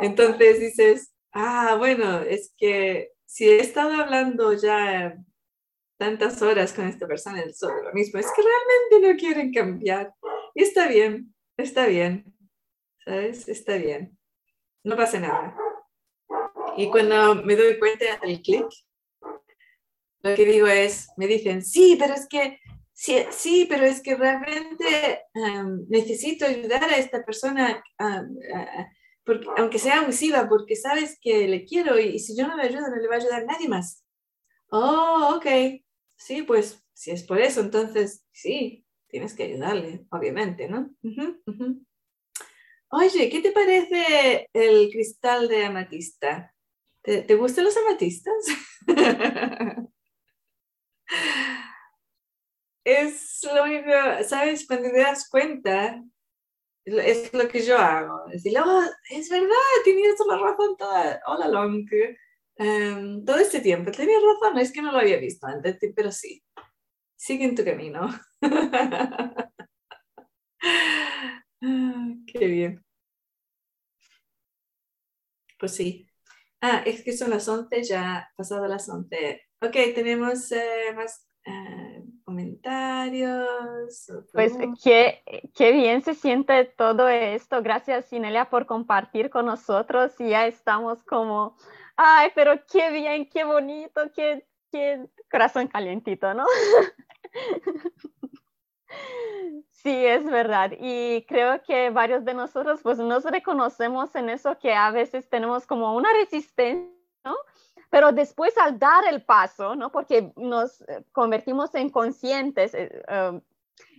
[0.00, 5.16] Entonces dices, ah, bueno, es que si he estado hablando ya
[5.96, 10.12] tantas horas con esta persona sobre lo mismo, es que realmente no quieren cambiar.
[10.54, 12.24] Y está bien, está bien,
[13.04, 13.48] ¿sabes?
[13.48, 14.16] Está bien.
[14.84, 15.56] No pasa nada.
[16.76, 18.66] Y cuando me doy cuenta del clic,
[20.22, 22.58] lo que digo es, me dicen, sí, pero es que,
[22.92, 25.22] sí, sí pero es que realmente
[25.88, 27.82] necesito ayudar a esta persona,
[29.24, 32.88] porque, aunque sea abusiva, porque sabes que le quiero y, si yo no le ayudo
[32.88, 34.04] no le va a ayudar nadie más.
[34.70, 35.46] Oh, ok.
[36.16, 40.90] Sí, pues si es por eso, entonces sí, tienes que ayudarle, obviamente, ¿no?
[42.96, 46.54] Oye, ¿qué te parece el cristal de amatista?
[47.02, 48.32] ¿Te, gustan los amatistas?
[52.84, 53.90] es lo único,
[54.28, 54.64] ¿sabes?
[54.68, 56.04] Cuando te das cuenta,
[56.84, 58.28] es lo que yo hago.
[58.28, 59.48] Decir, oh, es verdad,
[59.84, 61.84] tenías la razón toda, hola long,
[62.58, 63.90] em, todo este tiempo.
[63.90, 66.44] Tenías razón, es que no lo había visto antes, pero sí.
[67.16, 68.08] Sigue en tu camino.
[72.26, 72.83] Qué bien.
[75.64, 76.06] Pues sí,
[76.60, 79.42] Ah, es que son las 11, ya pasado las 11.
[79.60, 84.10] Ok, tenemos eh, más eh, comentarios.
[84.32, 85.22] Pues qué,
[85.54, 87.62] qué bien se siente todo esto.
[87.62, 90.12] Gracias, Inelia, por compartir con nosotros.
[90.18, 91.56] Y ya estamos como,
[91.96, 96.44] ay, pero qué bien, qué bonito, qué, qué corazón calientito, ¿no?
[99.84, 100.72] Sí, es verdad.
[100.80, 105.66] Y creo que varios de nosotros pues nos reconocemos en eso que a veces tenemos
[105.66, 106.90] como una resistencia,
[107.22, 107.36] ¿no?
[107.90, 109.92] Pero después al dar el paso, ¿no?
[109.92, 113.42] Porque nos eh, convertimos en conscientes, eh, um,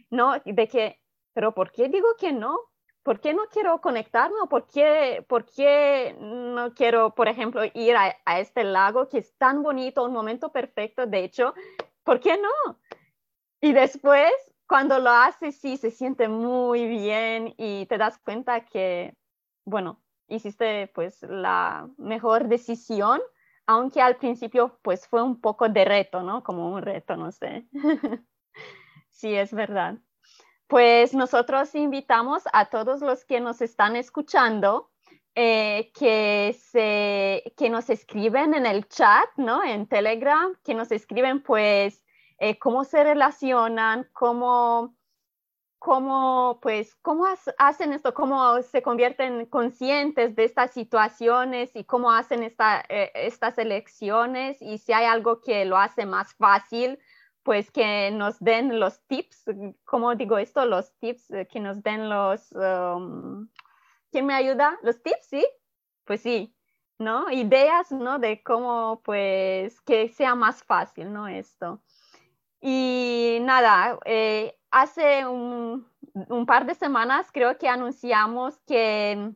[0.09, 0.33] ¿no?
[0.43, 0.99] De que,
[1.33, 2.59] pero ¿por qué digo que no?
[3.03, 4.37] ¿Por qué no quiero conectarme?
[4.49, 9.37] ¿Por qué, por qué no quiero, por ejemplo, ir a, a este lago que es
[9.37, 11.05] tan bonito, un momento perfecto?
[11.05, 11.53] De hecho,
[12.03, 12.79] ¿por qué no?
[13.61, 14.33] Y después
[14.67, 19.15] cuando lo haces, sí, se siente muy bien y te das cuenta que,
[19.65, 23.21] bueno, hiciste pues la mejor decisión,
[23.67, 26.43] aunque al principio pues fue un poco de reto, ¿no?
[26.43, 27.67] Como un reto, no sé.
[29.09, 29.97] sí, es verdad.
[30.67, 34.91] Pues nosotros invitamos a todos los que nos están escuchando
[35.35, 39.63] eh, que, se, que nos escriben en el chat, ¿no?
[39.63, 42.04] En Telegram, que nos escriben pues
[42.37, 44.95] eh, cómo se relacionan, cómo,
[45.79, 47.25] cómo, pues, cómo
[47.57, 53.57] hacen esto, cómo se convierten conscientes de estas situaciones y cómo hacen esta, eh, estas
[53.57, 56.99] elecciones y si hay algo que lo hace más fácil,
[57.43, 59.45] pues que nos den los tips,
[59.85, 60.65] ¿cómo digo esto?
[60.65, 63.47] Los tips, eh, que nos den los, um,
[64.11, 64.79] ¿quién me ayuda?
[64.81, 65.27] ¿Los tips?
[65.27, 65.47] Sí,
[66.05, 66.55] pues sí,
[66.97, 67.29] ¿no?
[67.29, 68.17] Ideas, ¿no?
[68.17, 71.27] De cómo, pues, que sea más fácil, ¿no?
[71.27, 71.83] Esto.
[72.61, 75.89] Y nada, eh, hace un,
[76.47, 79.33] par de semanas creo que anunciamos que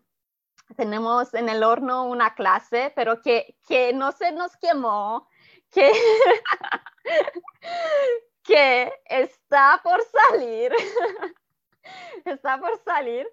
[0.75, 5.27] tenemos en el horno una clase, pero que, que no se nos quemó,
[5.71, 5.91] que,
[8.43, 10.71] que está por salir,
[12.25, 13.27] está por salir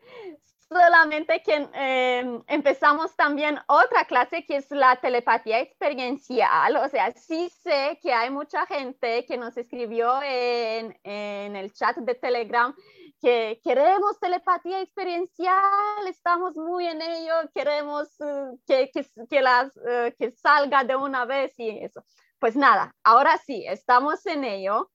[0.68, 6.76] solamente que em, empezamos también otra clase que es la telepatía experiencial.
[6.76, 11.96] O sea, sí sé que hay mucha gente que nos escribió en, en el chat
[11.96, 12.74] de Telegram
[13.20, 20.12] que queremos telepatía experiencial, estamos muy en ello, queremos uh, que, que, que, las, uh,
[20.18, 22.04] que salga de una vez y eso.
[22.38, 24.90] Pues nada, ahora sí, estamos en ello.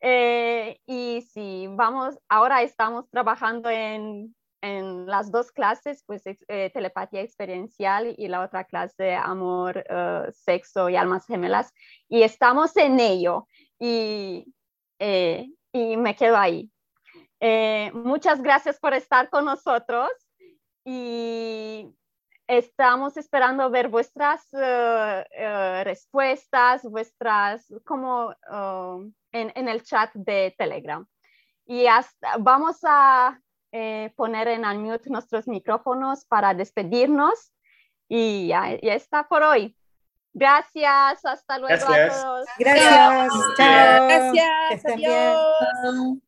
[0.00, 7.20] Eh, y sí, vamos, ahora estamos trabajando en en las dos clases, pues eh, telepatía
[7.20, 11.74] experiencial y la otra clase amor, eh, sexo y almas gemelas.
[12.08, 13.48] Y estamos en ello
[13.78, 14.46] y,
[15.00, 16.70] eh, y me quedo ahí.
[17.92, 20.10] muchas gracias por estar con nosotros
[20.84, 21.92] y
[22.46, 24.46] estamos esperando ver vuestras
[25.84, 28.32] respuestas, vuestras, como
[29.32, 31.04] en, en, el chat de Telegram.
[31.66, 33.40] Y hasta, vamos a
[33.72, 37.52] eh, poner en unmute nuestros micrófonos para despedirnos
[38.08, 39.74] y ya, está por hoy.
[40.34, 42.46] Gracias, hasta luego a todos.
[42.58, 46.18] Gracias, Gracias, adiós.